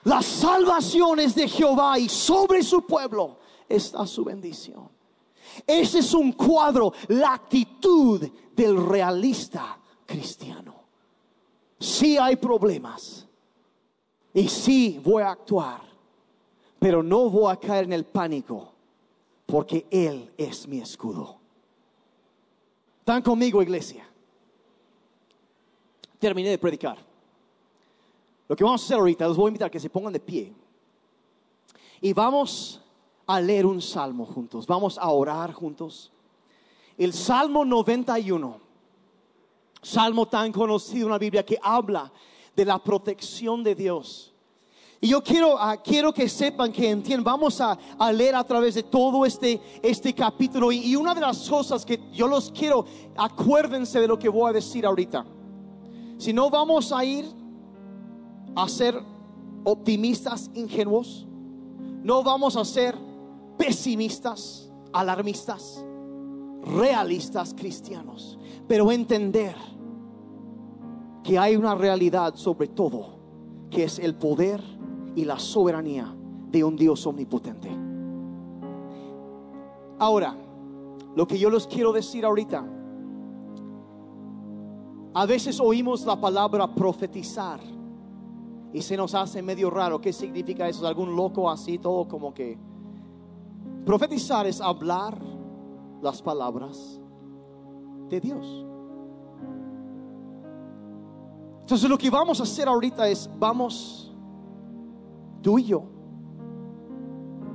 La 0.03 0.21
salvación 0.21 1.19
es 1.19 1.33
de 1.33 1.47
Jehová 1.47 1.97
y 1.97 2.09
sobre 2.09 2.61
su 2.61 2.85
pueblo 2.85 3.37
está 3.67 4.05
su 4.05 4.23
bendición. 4.23 4.82
Ese 5.65 5.99
es 5.99 6.13
un 6.13 6.33
cuadro, 6.33 6.93
la 7.09 7.33
actitud 7.33 8.27
del 8.55 8.85
realista 8.85 9.77
cristiano. 10.05 10.75
Sí 11.79 12.17
hay 12.17 12.35
problemas 12.35 13.27
y 14.33 14.47
sí 14.47 14.99
voy 15.03 15.23
a 15.23 15.31
actuar, 15.31 15.81
pero 16.79 17.03
no 17.03 17.29
voy 17.29 17.51
a 17.51 17.57
caer 17.57 17.85
en 17.85 17.93
el 17.93 18.05
pánico 18.05 18.71
porque 19.45 19.85
Él 19.89 20.31
es 20.37 20.67
mi 20.67 20.79
escudo. 20.79 21.37
¿Están 22.99 23.21
conmigo, 23.21 23.61
iglesia? 23.61 24.07
Terminé 26.19 26.49
de 26.49 26.57
predicar. 26.57 26.97
Lo 28.47 28.55
que 28.55 28.63
vamos 28.63 28.81
a 28.81 28.85
hacer 28.85 28.97
ahorita, 28.97 29.27
los 29.27 29.37
voy 29.37 29.47
a 29.47 29.49
invitar 29.49 29.67
a 29.67 29.71
que 29.71 29.79
se 29.79 29.89
pongan 29.89 30.13
de 30.13 30.19
pie. 30.19 30.53
Y 32.01 32.13
vamos 32.13 32.82
a 33.25 33.39
leer 33.39 33.65
un 33.65 33.81
salmo 33.81 34.25
juntos. 34.25 34.67
Vamos 34.67 34.97
a 34.97 35.09
orar 35.09 35.53
juntos. 35.53 36.11
El 36.97 37.13
Salmo 37.13 37.65
91, 37.65 38.59
salmo 39.81 40.27
tan 40.27 40.51
conocido 40.51 41.07
en 41.07 41.11
la 41.11 41.17
Biblia 41.17 41.45
que 41.45 41.57
habla 41.61 42.11
de 42.55 42.65
la 42.65 42.77
protección 42.77 43.63
de 43.63 43.73
Dios. 43.75 44.33
Y 45.01 45.09
yo 45.09 45.21
quiero, 45.21 45.57
ah, 45.59 45.75
quiero 45.75 46.13
que 46.13 46.29
sepan, 46.29 46.71
que 46.71 46.89
entiendan, 46.89 47.25
vamos 47.25 47.59
a, 47.59 47.77
leer 48.13 48.35
a 48.35 48.43
través 48.43 48.75
de 48.75 48.83
todo 48.83 49.25
este, 49.25 49.59
este 49.81 50.13
capítulo. 50.13 50.71
Y, 50.71 50.77
y, 50.77 50.95
una 50.95 51.13
de 51.13 51.19
las 51.19 51.49
cosas 51.49 51.85
que 51.85 51.99
yo 52.13 52.25
los 52.25 52.51
quiero, 52.51 52.85
acuérdense 53.17 53.99
de 53.99 54.07
lo 54.07 54.17
que 54.17 54.29
voy 54.29 54.49
a 54.49 54.53
decir 54.53 54.85
ahorita. 54.85 55.25
Si 56.17 56.31
no 56.31 56.49
vamos 56.49 56.93
a 56.93 57.03
ir 57.03 57.25
a 58.55 58.69
ser 58.69 58.97
optimistas 59.65 60.49
ingenuos, 60.53 61.27
no 62.01 62.23
vamos 62.23 62.55
a 62.55 62.63
ser 62.63 62.97
pesimistas, 63.57 64.71
alarmistas 64.91 65.83
realistas 66.63 67.53
cristianos, 67.53 68.37
pero 68.67 68.91
entender 68.91 69.55
que 71.23 71.37
hay 71.37 71.55
una 71.55 71.75
realidad 71.75 72.35
sobre 72.35 72.67
todo, 72.67 73.17
que 73.69 73.83
es 73.83 73.99
el 73.99 74.15
poder 74.15 74.61
y 75.15 75.25
la 75.25 75.39
soberanía 75.39 76.13
de 76.49 76.63
un 76.63 76.75
Dios 76.75 77.05
omnipotente. 77.05 77.69
Ahora, 79.99 80.35
lo 81.15 81.27
que 81.27 81.37
yo 81.37 81.49
les 81.49 81.67
quiero 81.67 81.91
decir 81.93 82.25
ahorita, 82.25 82.65
a 85.15 85.25
veces 85.25 85.59
oímos 85.59 86.05
la 86.05 86.19
palabra 86.19 86.73
profetizar 86.73 87.59
y 88.73 88.81
se 88.81 88.97
nos 88.97 89.13
hace 89.13 89.41
medio 89.41 89.69
raro. 89.69 90.01
¿Qué 90.01 90.11
significa 90.11 90.67
eso? 90.67 90.87
¿Algún 90.87 91.15
loco 91.15 91.49
así, 91.49 91.77
todo 91.77 92.07
como 92.07 92.33
que... 92.33 92.57
Profetizar 93.85 94.47
es 94.47 94.61
hablar 94.61 95.19
las 96.01 96.21
palabras 96.21 97.01
de 98.09 98.19
Dios. 98.19 98.65
Entonces 101.61 101.89
lo 101.89 101.97
que 101.97 102.09
vamos 102.09 102.39
a 102.39 102.43
hacer 102.43 102.67
ahorita 102.67 103.07
es, 103.07 103.29
vamos, 103.39 104.13
tú 105.41 105.59
y 105.59 105.65
yo, 105.65 105.83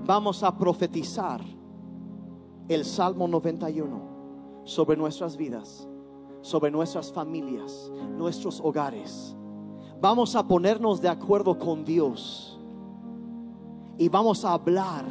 vamos 0.04 0.42
a 0.42 0.56
profetizar 0.56 1.42
el 2.68 2.84
Salmo 2.84 3.28
91 3.28 4.62
sobre 4.64 4.96
nuestras 4.96 5.36
vidas, 5.36 5.88
sobre 6.40 6.70
nuestras 6.70 7.12
familias, 7.12 7.90
nuestros 8.16 8.60
hogares. 8.60 9.34
Vamos 10.00 10.36
a 10.36 10.46
ponernos 10.46 11.00
de 11.00 11.08
acuerdo 11.08 11.58
con 11.58 11.84
Dios 11.84 12.58
y 13.98 14.08
vamos 14.08 14.44
a 14.44 14.52
hablar 14.52 15.04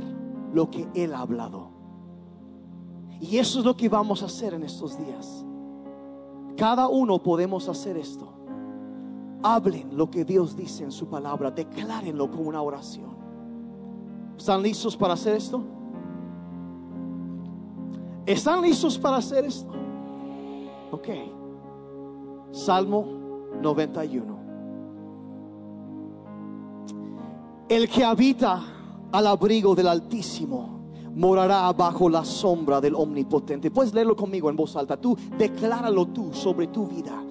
lo 0.53 0.69
que 0.69 0.87
Él 0.93 1.13
ha 1.13 1.19
hablado. 1.19 1.69
Y 3.19 3.37
eso 3.37 3.59
es 3.59 3.65
lo 3.65 3.75
que 3.75 3.89
vamos 3.89 4.21
a 4.21 4.27
hacer 4.27 4.53
en 4.53 4.63
estos 4.63 4.97
días. 4.97 5.45
Cada 6.55 6.87
uno 6.87 7.21
podemos 7.21 7.67
hacer 7.69 7.97
esto. 7.97 8.33
Hablen 9.43 9.95
lo 9.95 10.09
que 10.09 10.25
Dios 10.25 10.55
dice 10.55 10.83
en 10.83 10.91
su 10.91 11.07
palabra, 11.07 11.51
declárenlo 11.51 12.29
como 12.29 12.43
una 12.43 12.61
oración. 12.61 13.15
¿Están 14.37 14.61
listos 14.61 14.95
para 14.95 15.13
hacer 15.13 15.35
esto? 15.35 15.63
¿Están 18.25 18.61
listos 18.61 18.97
para 18.97 19.17
hacer 19.17 19.45
esto? 19.45 19.71
Ok. 20.91 21.07
Salmo 22.51 23.05
91. 23.61 24.37
El 27.69 27.89
que 27.89 28.03
habita 28.03 28.76
al 29.11 29.27
abrigo 29.27 29.75
del 29.75 29.87
Altísimo 29.87 30.77
morará 31.15 31.73
bajo 31.73 32.09
la 32.09 32.23
sombra 32.23 32.79
del 32.79 32.93
Omnipotente. 32.93 33.71
Puedes 33.71 33.93
leerlo 33.93 34.15
conmigo 34.15 34.49
en 34.49 34.55
voz 34.55 34.75
alta. 34.75 34.97
Tú 34.97 35.17
decláralo 35.37 36.05
tú 36.07 36.31
sobre 36.31 36.67
tu 36.67 36.87
vida. 36.87 37.23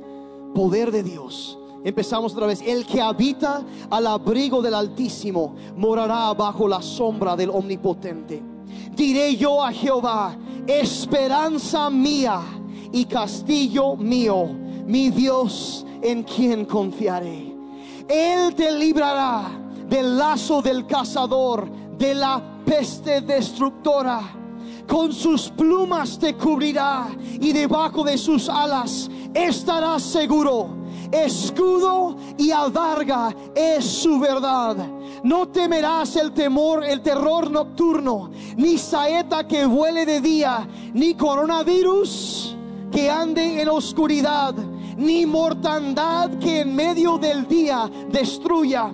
Poder 0.54 0.90
de 0.90 1.04
Dios. 1.04 1.58
Empezamos 1.84 2.32
otra 2.32 2.48
vez. 2.48 2.62
El 2.62 2.84
que 2.84 3.00
habita 3.00 3.64
al 3.90 4.06
abrigo 4.08 4.60
del 4.60 4.74
Altísimo 4.74 5.54
morará 5.76 6.34
bajo 6.34 6.66
la 6.66 6.82
sombra 6.82 7.36
del 7.36 7.50
Omnipotente. 7.50 8.42
Diré 8.96 9.36
yo 9.36 9.62
a 9.62 9.70
Jehová, 9.70 10.36
esperanza 10.66 11.88
mía 11.88 12.40
y 12.92 13.04
castillo 13.04 13.94
mío, 13.94 14.48
mi 14.86 15.10
Dios 15.10 15.86
en 16.02 16.24
quien 16.24 16.64
confiaré. 16.64 17.54
Él 18.08 18.54
te 18.56 18.72
librará 18.72 19.65
del 19.88 20.18
lazo 20.18 20.62
del 20.62 20.86
cazador, 20.86 21.68
de 21.98 22.14
la 22.14 22.42
peste 22.64 23.20
destructora. 23.20 24.20
Con 24.88 25.12
sus 25.12 25.48
plumas 25.50 26.18
te 26.18 26.34
cubrirá 26.34 27.08
y 27.18 27.52
debajo 27.52 28.04
de 28.04 28.16
sus 28.16 28.48
alas 28.48 29.10
estarás 29.34 30.02
seguro. 30.02 30.68
Escudo 31.10 32.16
y 32.36 32.50
adarga 32.50 33.34
es 33.54 33.84
su 33.84 34.18
verdad. 34.18 34.76
No 35.22 35.48
temerás 35.48 36.16
el 36.16 36.32
temor, 36.32 36.84
el 36.84 37.00
terror 37.00 37.50
nocturno, 37.50 38.30
ni 38.56 38.78
saeta 38.78 39.46
que 39.46 39.66
vuele 39.66 40.04
de 40.04 40.20
día, 40.20 40.68
ni 40.94 41.14
coronavirus 41.14 42.56
que 42.90 43.10
ande 43.10 43.60
en 43.60 43.68
oscuridad, 43.68 44.54
ni 44.96 45.26
mortandad 45.26 46.30
que 46.38 46.60
en 46.60 46.74
medio 46.74 47.18
del 47.18 47.46
día 47.46 47.90
destruya. 48.10 48.92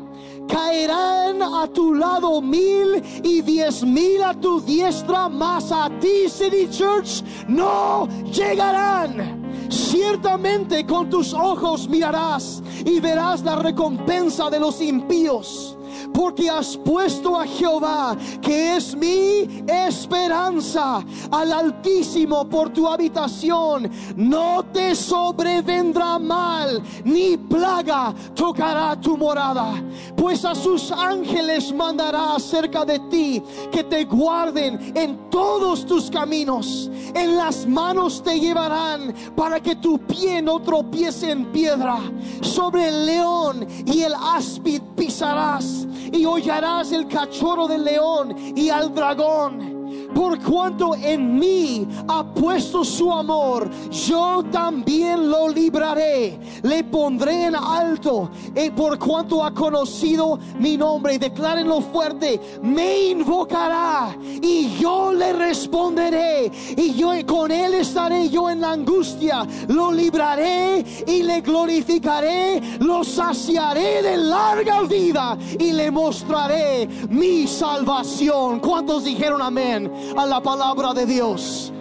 Caerán 0.52 1.42
a 1.42 1.66
tu 1.66 1.94
lado 1.94 2.42
mil 2.42 3.02
y 3.24 3.40
diez 3.40 3.82
mil 3.82 4.22
a 4.22 4.34
tu 4.34 4.60
diestra, 4.60 5.26
mas 5.30 5.72
a 5.72 5.88
ti, 5.98 6.28
City 6.28 6.68
Church, 6.70 7.22
no 7.48 8.06
llegarán. 8.30 9.40
Ciertamente 9.70 10.84
con 10.84 11.08
tus 11.08 11.32
ojos 11.32 11.88
mirarás 11.88 12.62
y 12.84 13.00
verás 13.00 13.42
la 13.42 13.56
recompensa 13.56 14.50
de 14.50 14.60
los 14.60 14.82
impíos 14.82 15.78
porque 16.12 16.48
has 16.48 16.76
puesto 16.76 17.38
a 17.38 17.46
Jehová, 17.46 18.16
que 18.40 18.76
es 18.76 18.94
mi 18.96 19.48
esperanza, 19.66 21.04
al 21.30 21.52
Altísimo 21.52 22.48
por 22.48 22.70
tu 22.70 22.88
habitación. 22.88 23.90
No 24.16 24.64
te 24.72 24.94
sobrevendrá 24.94 26.18
mal, 26.18 26.82
ni 27.04 27.36
plaga 27.36 28.14
tocará 28.34 29.00
tu 29.00 29.16
morada, 29.16 29.74
pues 30.16 30.44
a 30.44 30.54
sus 30.54 30.90
ángeles 30.90 31.72
mandará 31.72 32.34
acerca 32.36 32.84
de 32.84 32.98
ti, 33.10 33.42
que 33.70 33.84
te 33.84 34.04
guarden 34.04 34.92
en 34.94 35.30
todos 35.30 35.86
tus 35.86 36.10
caminos. 36.10 36.90
En 37.14 37.36
las 37.36 37.66
manos 37.66 38.22
te 38.22 38.38
llevarán 38.38 39.14
para 39.36 39.60
que 39.60 39.76
tu 39.76 39.98
pie 39.98 40.40
no 40.42 40.60
tropiece 40.60 41.30
en 41.30 41.52
piedra. 41.52 41.98
Sobre 42.40 42.88
el 42.88 43.06
león 43.06 43.66
y 43.86 44.02
el 44.02 44.14
áspid 44.14 44.82
pisarás 44.96 45.86
y 46.12 46.24
hollarás 46.24 46.92
el 46.92 47.08
cachorro 47.08 47.66
del 47.66 47.84
león 47.84 48.36
y 48.54 48.68
al 48.68 48.94
dragón. 48.94 49.71
Por 50.14 50.40
cuanto 50.42 50.94
en 50.94 51.38
mí 51.38 51.86
ha 52.08 52.24
puesto 52.24 52.84
su 52.84 53.12
amor, 53.12 53.70
yo 53.90 54.44
también 54.50 55.30
lo 55.30 55.48
libraré. 55.48 56.38
Le 56.62 56.84
pondré 56.84 57.46
en 57.46 57.56
alto. 57.56 58.30
Y 58.54 58.70
por 58.70 58.98
cuanto 58.98 59.44
ha 59.44 59.52
conocido 59.52 60.38
mi 60.58 60.76
nombre, 60.76 61.18
declárenlo 61.18 61.80
fuerte, 61.80 62.40
me 62.62 63.08
invocará 63.08 64.16
y 64.20 64.76
yo 64.78 65.12
le 65.12 65.32
responderé. 65.32 66.50
Y 66.76 66.94
yo 66.94 67.12
con 67.26 67.50
él 67.50 67.74
estaré 67.74 68.28
yo 68.28 68.50
en 68.50 68.60
la 68.60 68.72
angustia. 68.72 69.46
Lo 69.68 69.92
libraré 69.92 70.84
y 71.06 71.22
le 71.22 71.40
glorificaré. 71.40 72.60
Lo 72.80 73.04
saciaré 73.04 74.02
de 74.02 74.16
larga 74.16 74.82
vida 74.82 75.36
y 75.58 75.72
le 75.72 75.90
mostraré 75.90 76.88
mi 77.08 77.46
salvación. 77.46 78.60
¿Cuántos 78.60 79.04
dijeron 79.04 79.42
amén? 79.42 79.90
A 80.16 80.26
la 80.26 80.40
palabra 80.42 80.92
de 80.92 81.06
Dios. 81.06 81.72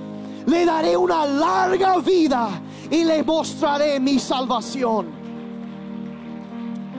Le 0.45 0.65
daré 0.65 0.97
una 0.97 1.25
larga 1.25 1.97
vida 1.99 2.49
y 2.89 3.03
le 3.03 3.23
mostraré 3.23 3.99
mi 3.99 4.19
salvación. 4.19 5.07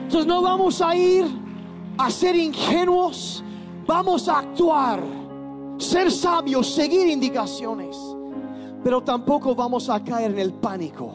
Entonces 0.03 0.25
no 0.25 0.41
vamos 0.41 0.81
a 0.81 0.95
ir 0.95 1.25
a 1.97 2.09
ser 2.09 2.35
ingenuos, 2.35 3.43
vamos 3.85 4.27
a 4.27 4.39
actuar, 4.39 5.01
ser 5.77 6.11
sabios, 6.11 6.73
seguir 6.73 7.07
indicaciones, 7.07 7.97
pero 8.83 9.01
tampoco 9.01 9.55
vamos 9.55 9.89
a 9.89 10.03
caer 10.03 10.31
en 10.31 10.39
el 10.39 10.53
pánico. 10.53 11.11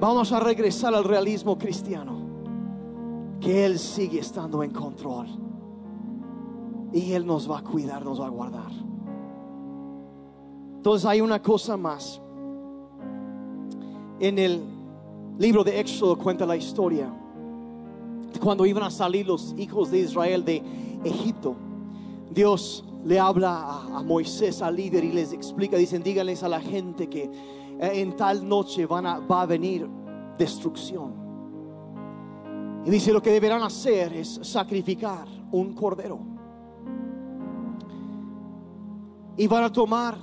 Vamos 0.00 0.30
a 0.30 0.38
regresar 0.38 0.94
al 0.94 1.04
realismo 1.04 1.58
cristiano, 1.58 2.20
que 3.40 3.64
Él 3.64 3.78
sigue 3.78 4.20
estando 4.20 4.62
en 4.62 4.70
control 4.70 5.47
y 6.92 7.12
Él 7.12 7.26
nos 7.26 7.50
va 7.50 7.58
a 7.58 7.62
cuidar, 7.62 8.04
nos 8.04 8.20
va 8.20 8.26
a 8.26 8.30
guardar. 8.30 8.70
Entonces 10.76 11.06
hay 11.06 11.20
una 11.20 11.42
cosa 11.42 11.76
más. 11.76 12.20
En 14.20 14.38
el 14.38 14.62
libro 15.38 15.62
de 15.62 15.80
Éxodo 15.80 16.16
cuenta 16.16 16.46
la 16.46 16.56
historia. 16.56 17.12
Cuando 18.40 18.64
iban 18.64 18.84
a 18.84 18.90
salir 18.90 19.26
los 19.26 19.54
hijos 19.58 19.90
de 19.90 20.00
Israel 20.00 20.44
de 20.44 20.62
Egipto, 21.04 21.56
Dios 22.30 22.84
le 23.04 23.18
habla 23.18 23.82
a, 23.96 24.02
Moisés, 24.02 24.62
al 24.62 24.76
líder, 24.76 25.04
y 25.04 25.12
les 25.12 25.32
explica, 25.32 25.76
dicen, 25.76 26.02
díganles 26.02 26.42
a 26.42 26.48
la 26.48 26.60
gente 26.60 27.08
que 27.08 27.24
eh, 27.24 27.30
en 27.80 28.16
tal 28.16 28.46
noche 28.48 28.86
van 28.86 29.04
va 29.30 29.42
a 29.42 29.46
venir 29.46 29.88
destrucción. 30.38 31.12
Y 32.84 32.90
dice, 32.90 33.12
lo 33.12 33.22
que 33.22 33.30
deberán 33.30 33.62
hacer 33.62 34.12
es 34.12 34.40
sacrificar 34.42 35.26
un 35.50 35.74
cordero 35.74 36.37
y 39.38 39.46
van 39.46 39.62
a 39.62 39.72
tomar 39.72 40.18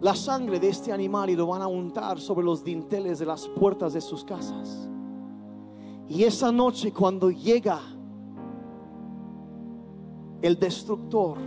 la 0.00 0.16
sangre 0.16 0.58
de 0.58 0.68
este 0.68 0.92
animal 0.92 1.30
y 1.30 1.36
lo 1.36 1.46
van 1.46 1.62
a 1.62 1.68
untar 1.68 2.20
sobre 2.20 2.44
los 2.44 2.64
dinteles 2.64 3.20
de 3.20 3.24
las 3.24 3.46
puertas 3.46 3.92
de 3.92 4.00
sus 4.00 4.24
casas. 4.24 4.88
Y 6.08 6.24
esa 6.24 6.50
noche 6.50 6.92
cuando 6.92 7.30
llega 7.30 7.80
el 10.42 10.58
destructor, 10.58 11.38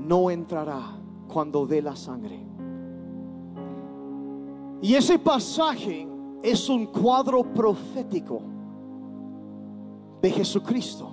no 0.00 0.30
entrará 0.30 1.00
cuando 1.32 1.66
dé 1.66 1.80
la 1.80 1.96
sangre. 1.96 2.44
Y 4.82 4.94
ese 4.94 5.18
pasaje 5.18 6.06
es 6.42 6.68
un 6.68 6.86
cuadro 6.86 7.42
profético 7.42 8.42
de 10.20 10.30
Jesucristo, 10.30 11.10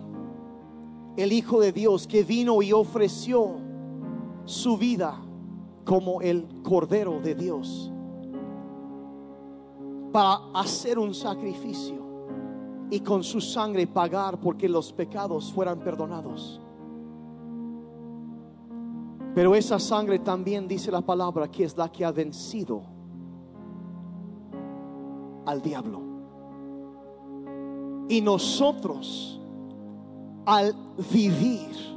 el 1.15 1.31
Hijo 1.31 1.61
de 1.61 1.71
Dios 1.71 2.05
que 2.05 2.23
vino 2.23 2.61
y 2.61 2.73
ofreció 2.73 3.66
su 4.47 4.77
vida 4.77 5.13
como 5.83 6.21
el 6.21 6.47
Cordero 6.63 7.19
de 7.19 7.35
Dios 7.35 7.91
para 10.13 10.39
hacer 10.53 10.97
un 10.97 11.13
sacrificio 11.13 11.97
y 12.89 13.01
con 13.01 13.23
su 13.23 13.41
sangre 13.41 13.85
pagar 13.85 14.39
porque 14.39 14.69
los 14.69 14.93
pecados 14.93 15.51
fueran 15.51 15.79
perdonados. 15.79 16.61
Pero 19.35 19.53
esa 19.53 19.79
sangre 19.79 20.19
también 20.19 20.65
dice 20.65 20.91
la 20.91 21.01
palabra 21.01 21.51
que 21.51 21.65
es 21.65 21.75
la 21.75 21.91
que 21.91 22.05
ha 22.05 22.11
vencido 22.11 22.83
al 25.45 25.61
diablo. 25.61 26.01
Y 28.07 28.21
nosotros, 28.21 29.41
al 30.45 30.73
vivir 31.11 31.96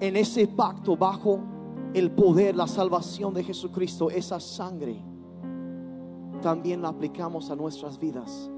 en 0.00 0.16
ese 0.16 0.46
pacto 0.46 0.96
bajo 0.96 1.40
el 1.94 2.10
poder, 2.10 2.54
la 2.54 2.66
salvación 2.66 3.34
de 3.34 3.42
Jesucristo, 3.42 4.10
esa 4.10 4.38
sangre, 4.38 5.02
también 6.40 6.82
la 6.82 6.88
aplicamos 6.88 7.50
a 7.50 7.56
nuestras 7.56 7.98
vidas, 7.98 8.50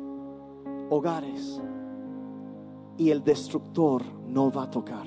hogares, 0.91 1.61
y 2.97 3.11
el 3.11 3.25
destructor 3.25 4.03
no 4.27 4.51
va 4.51 4.65
a 4.65 4.71
tocar. 4.71 5.07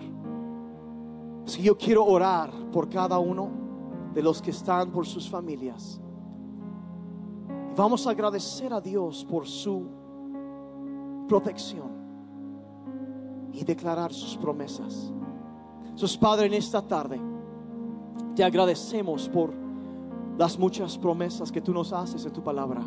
Si 1.45 1.61
yo 1.61 1.77
quiero 1.77 2.05
orar 2.05 2.51
por 2.71 2.89
cada 2.89 3.19
uno 3.19 3.49
de 4.13 4.23
los 4.23 4.41
que 4.41 4.51
están 4.51 4.91
por 4.91 5.05
sus 5.05 5.29
familias, 5.29 6.01
vamos 7.75 8.07
a 8.07 8.11
agradecer 8.11 8.73
a 8.73 8.81
Dios 8.81 9.25
por 9.25 9.45
su 9.45 9.85
protección 11.27 11.91
y 13.51 13.63
declarar 13.63 14.11
sus 14.11 14.35
promesas. 14.37 15.13
Sus 15.95 16.17
Padre, 16.17 16.47
en 16.47 16.53
esta 16.53 16.81
tarde 16.81 17.19
te 18.35 18.43
agradecemos 18.43 19.29
por 19.29 19.53
las 20.37 20.57
muchas 20.57 20.97
promesas 20.97 21.51
que 21.51 21.61
tú 21.61 21.73
nos 21.73 21.93
haces 21.93 22.25
en 22.25 22.33
tu 22.33 22.41
palabra. 22.43 22.81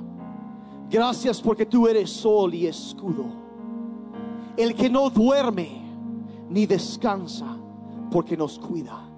Gracias 0.91 1.41
porque 1.41 1.67
tú 1.67 1.87
eres 1.87 2.11
sol 2.11 2.55
y 2.55 2.67
escudo. 2.67 3.25
El 4.57 4.75
que 4.75 4.89
no 4.89 5.11
duerme 5.11 5.83
ni 6.49 6.67
descansa 6.67 7.57
porque 8.11 8.37
nos 8.37 8.59
cuida. 8.59 9.09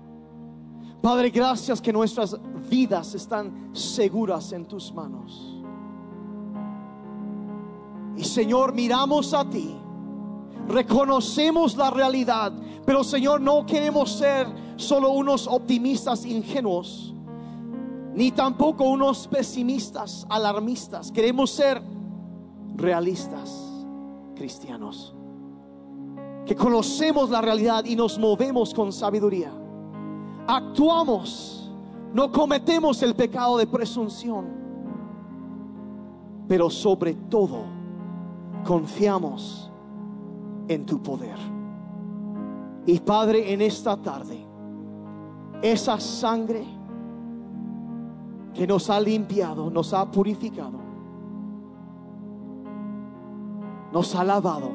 Padre, 1.01 1.30
gracias 1.30 1.80
que 1.80 1.93
nuestras 1.93 2.36
vidas 2.68 3.14
están 3.14 3.70
seguras 3.72 4.53
en 4.53 4.66
tus 4.66 4.93
manos. 4.93 5.62
Y 8.16 8.24
Señor, 8.24 8.74
miramos 8.74 9.32
a 9.32 9.49
ti, 9.49 9.76
reconocemos 10.66 11.76
la 11.76 11.91
realidad, 11.91 12.53
pero 12.89 13.05
Señor, 13.05 13.43
no 13.43 13.66
queremos 13.66 14.12
ser 14.12 14.47
solo 14.76 15.11
unos 15.11 15.47
optimistas 15.47 16.24
ingenuos, 16.24 17.14
ni 18.14 18.32
tampoco 18.32 18.84
unos 18.84 19.28
pesimistas 19.28 20.26
alarmistas. 20.30 21.12
Queremos 21.12 21.51
ser 21.51 21.82
realistas 22.76 23.62
cristianos, 24.34 25.14
que 26.47 26.57
conocemos 26.57 27.28
la 27.28 27.43
realidad 27.43 27.84
y 27.84 27.95
nos 27.95 28.18
movemos 28.18 28.72
con 28.72 28.91
sabiduría. 28.91 29.53
Actuamos, 30.47 31.70
no 32.14 32.32
cometemos 32.32 33.03
el 33.03 33.14
pecado 33.14 33.59
de 33.59 33.66
presunción, 33.66 34.47
pero 36.49 36.70
sobre 36.70 37.12
todo 37.12 37.64
confiamos 38.64 39.70
en 40.68 40.86
tu 40.86 41.03
poder. 41.03 41.57
Y 42.89 43.01
Padre, 43.01 43.53
en 43.53 43.61
esta 43.61 43.99
tarde, 43.99 44.47
esa 45.61 46.01
sangre 46.01 46.64
que 48.55 48.66
nos 48.66 48.89
ha 48.89 48.99
limpiado, 48.99 49.68
nos 49.68 49.93
ha 49.93 50.11
purificado, 50.11 50.78
nos 53.93 54.14
ha 54.14 54.24
lavado, 54.24 54.70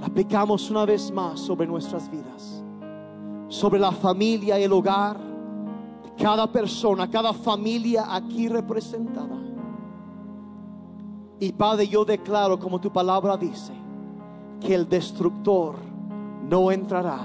la 0.00 0.08
pecamos 0.08 0.70
una 0.70 0.84
vez 0.84 1.10
más 1.10 1.40
sobre 1.40 1.66
nuestras 1.66 2.08
vidas, 2.08 2.62
sobre 3.48 3.80
la 3.80 3.90
familia 3.90 4.60
y 4.60 4.62
el 4.62 4.72
hogar, 4.72 5.18
cada 6.16 6.46
persona, 6.46 7.10
cada 7.10 7.32
familia 7.32 8.06
aquí 8.14 8.46
representada. 8.46 9.36
Y 11.40 11.50
Padre, 11.50 11.88
yo 11.88 12.04
declaro 12.04 12.56
como 12.56 12.80
tu 12.80 12.92
palabra 12.92 13.36
dice, 13.36 13.72
que 14.60 14.76
el 14.76 14.88
destructor 14.88 15.85
no 16.48 16.70
entrará. 16.70 17.18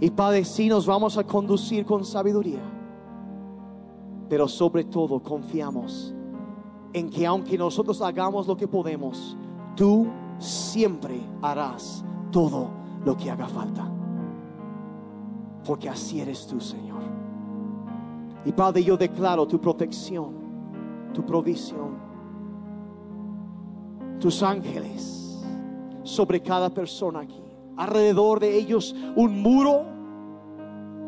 Y 0.00 0.10
Padre, 0.10 0.44
sí 0.44 0.68
nos 0.68 0.86
vamos 0.86 1.16
a 1.16 1.24
conducir 1.24 1.86
con 1.86 2.04
sabiduría, 2.04 2.62
pero 4.28 4.46
sobre 4.46 4.84
todo 4.84 5.20
confiamos 5.20 6.14
en 6.92 7.08
que 7.08 7.26
aunque 7.26 7.56
nosotros 7.56 8.00
hagamos 8.02 8.46
lo 8.46 8.56
que 8.56 8.68
podemos, 8.68 9.36
tú 9.74 10.06
siempre 10.38 11.20
harás 11.42 12.04
todo 12.30 12.68
lo 13.04 13.16
que 13.16 13.30
haga 13.30 13.48
falta. 13.48 13.90
Porque 15.64 15.88
así 15.88 16.20
eres 16.20 16.46
tú, 16.46 16.60
Señor. 16.60 17.02
Y 18.44 18.52
Padre, 18.52 18.84
yo 18.84 18.96
declaro 18.96 19.46
tu 19.46 19.60
protección, 19.60 20.34
tu 21.12 21.24
provisión 21.24 22.06
tus 24.20 24.42
ángeles 24.42 25.44
sobre 26.02 26.40
cada 26.40 26.70
persona 26.70 27.20
aquí. 27.20 27.45
Alrededor 27.76 28.40
de 28.40 28.56
ellos 28.56 28.94
un 29.14 29.42
muro 29.42 29.84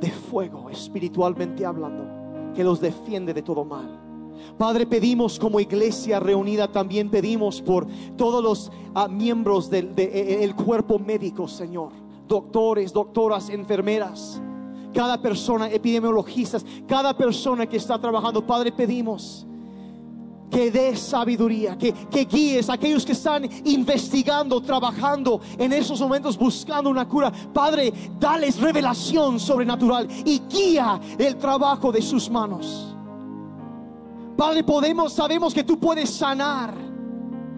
de 0.01 0.11
fuego, 0.11 0.71
espiritualmente 0.71 1.65
hablando, 1.67 2.53
que 2.55 2.65
los 2.65 2.81
defiende 2.81 3.35
de 3.35 3.43
todo 3.43 3.65
mal. 3.65 4.09
Padre, 4.57 4.87
pedimos 4.87 5.39
como 5.39 5.61
iglesia 5.61 6.21
reunida, 6.21 6.71
también 6.71 7.11
pedimos 7.11 7.61
por 7.61 7.87
todos 8.17 8.43
los 8.43 8.73
ah, 8.95 9.09
miembros 9.09 9.69
del 9.69 9.93
e, 9.97 10.45
e, 10.45 10.53
cuerpo 10.55 10.99
médico, 10.99 11.49
Señor. 11.49 11.93
Doctores, 12.27 12.93
doctoras, 12.93 13.49
enfermeras, 13.49 14.41
cada 14.93 15.21
persona, 15.21 15.71
epidemiologistas, 15.71 16.65
cada 16.87 17.17
persona 17.17 17.67
que 17.67 17.77
está 17.79 17.99
trabajando. 17.99 18.47
Padre, 18.47 18.71
pedimos 18.71 19.47
que 20.51 20.71
dé 20.71 20.97
sabiduría, 20.97 21.77
que, 21.77 21.93
que 21.93 22.25
guíes 22.25 22.69
a 22.69 22.75
aquellos 22.75 23.05
que 23.05 23.13
están 23.13 23.49
investigando, 23.65 24.61
trabajando 24.61 25.41
en 25.59 25.73
esos 25.73 26.01
momentos, 26.01 26.37
buscando 26.37 26.91
una 26.91 27.07
cura. 27.07 27.33
Padre, 27.53 27.93
dales 28.19 28.59
revelación 28.61 29.39
sobrenatural 29.39 30.09
y 30.25 30.41
guía 30.49 31.01
el 31.19 31.37
trabajo 31.37 31.93
de 31.93 32.03
sus 32.03 32.31
manos. 32.31 32.95
Padre, 34.37 34.63
podemos, 34.63 35.13
sabemos 35.13 35.53
que 35.53 35.65
tú 35.65 35.79
puedes 35.79 36.11
sanar 36.11 36.73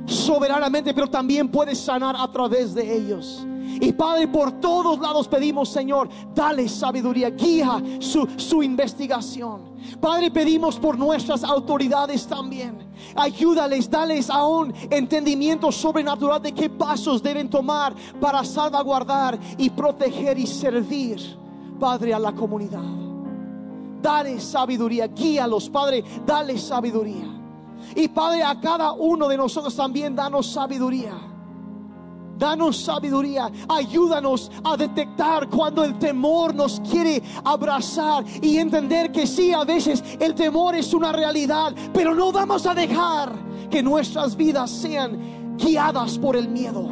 soberanamente, 0.06 0.94
pero 0.94 1.06
también 1.06 1.48
puedes 1.48 1.78
sanar 1.78 2.16
a 2.18 2.30
través 2.30 2.74
de 2.74 2.96
ellos. 2.96 3.46
Y 3.80 3.92
Padre, 3.94 4.28
por 4.28 4.60
todos 4.60 4.98
lados 5.00 5.26
pedimos, 5.26 5.70
Señor, 5.70 6.08
dale 6.34 6.68
sabiduría, 6.68 7.30
guía 7.30 7.82
su, 7.98 8.28
su 8.36 8.62
investigación. 8.62 9.70
Padre, 9.98 10.30
pedimos 10.30 10.78
por 10.78 10.98
nuestras 10.98 11.42
autoridades 11.42 12.26
también. 12.26 12.90
Ayúdales, 13.14 13.90
dales 13.90 14.28
aún 14.28 14.74
entendimiento 14.90 15.72
sobrenatural 15.72 16.42
de 16.42 16.52
qué 16.52 16.68
pasos 16.68 17.22
deben 17.22 17.48
tomar 17.48 17.94
para 18.20 18.44
salvaguardar 18.44 19.38
y 19.56 19.70
proteger 19.70 20.38
y 20.38 20.46
servir, 20.46 21.18
Padre, 21.78 22.12
a 22.12 22.18
la 22.18 22.32
comunidad. 22.32 22.84
Dale 24.02 24.40
sabiduría, 24.40 25.06
guíalos, 25.08 25.70
Padre, 25.70 26.04
dale 26.26 26.58
sabiduría. 26.58 27.40
Y 27.96 28.08
Padre, 28.08 28.42
a 28.42 28.60
cada 28.60 28.92
uno 28.92 29.26
de 29.26 29.38
nosotros 29.38 29.74
también 29.74 30.14
danos 30.14 30.46
sabiduría 30.52 31.29
Danos 32.40 32.78
sabiduría. 32.78 33.52
Ayúdanos 33.68 34.50
a 34.64 34.74
detectar 34.74 35.50
cuando 35.50 35.84
el 35.84 35.98
temor 35.98 36.54
nos 36.54 36.80
quiere 36.80 37.22
abrazar 37.44 38.24
y 38.40 38.56
entender 38.56 39.12
que 39.12 39.26
sí, 39.26 39.52
a 39.52 39.62
veces 39.64 40.02
el 40.18 40.34
temor 40.34 40.74
es 40.74 40.94
una 40.94 41.12
realidad, 41.12 41.74
pero 41.92 42.14
no 42.14 42.32
vamos 42.32 42.64
a 42.64 42.72
dejar 42.72 43.30
que 43.68 43.82
nuestras 43.82 44.34
vidas 44.34 44.70
sean 44.70 45.56
guiadas 45.58 46.18
por 46.18 46.34
el 46.34 46.48
miedo, 46.48 46.88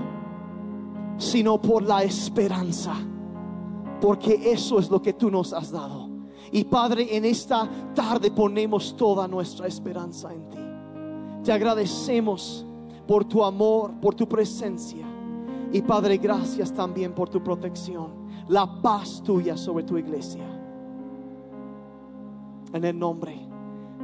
sino 1.16 1.58
por 1.58 1.82
la 1.82 2.02
esperanza. 2.02 2.92
Porque 4.02 4.52
eso 4.52 4.78
es 4.78 4.90
lo 4.90 5.00
que 5.00 5.14
tú 5.14 5.30
nos 5.30 5.54
has 5.54 5.70
dado. 5.70 6.10
Y 6.52 6.64
Padre, 6.64 7.16
en 7.16 7.24
esta 7.24 7.66
tarde 7.94 8.30
ponemos 8.30 8.94
toda 8.98 9.26
nuestra 9.26 9.66
esperanza 9.66 10.30
en 10.30 10.50
ti. 10.50 10.58
Te 11.42 11.52
agradecemos 11.52 12.66
por 13.06 13.24
tu 13.24 13.42
amor, 13.42 13.92
por 13.98 14.14
tu 14.14 14.28
presencia. 14.28 15.07
Y 15.72 15.82
Padre, 15.82 16.16
gracias 16.16 16.72
también 16.72 17.12
por 17.12 17.28
tu 17.28 17.42
protección, 17.42 18.28
la 18.48 18.80
paz 18.80 19.22
tuya 19.22 19.56
sobre 19.56 19.84
tu 19.84 19.98
iglesia. 19.98 20.44
En 22.72 22.84
el 22.84 22.98
nombre 22.98 23.48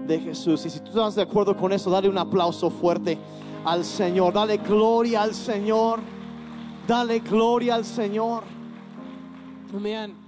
de 0.06 0.20
Jesús. 0.20 0.64
Y 0.66 0.70
si 0.70 0.80
tú 0.80 0.88
estás 0.88 1.14
de 1.14 1.22
acuerdo 1.22 1.56
con 1.56 1.72
eso, 1.72 1.90
dale 1.90 2.08
un 2.08 2.18
aplauso 2.18 2.70
fuerte 2.70 3.18
al 3.64 3.84
Señor. 3.84 4.32
Dale 4.32 4.58
gloria 4.58 5.22
al 5.22 5.34
Señor. 5.34 6.00
Dale 6.86 7.20
gloria 7.20 7.76
al 7.76 7.84
Señor. 7.84 8.42
Amén. 9.74 10.23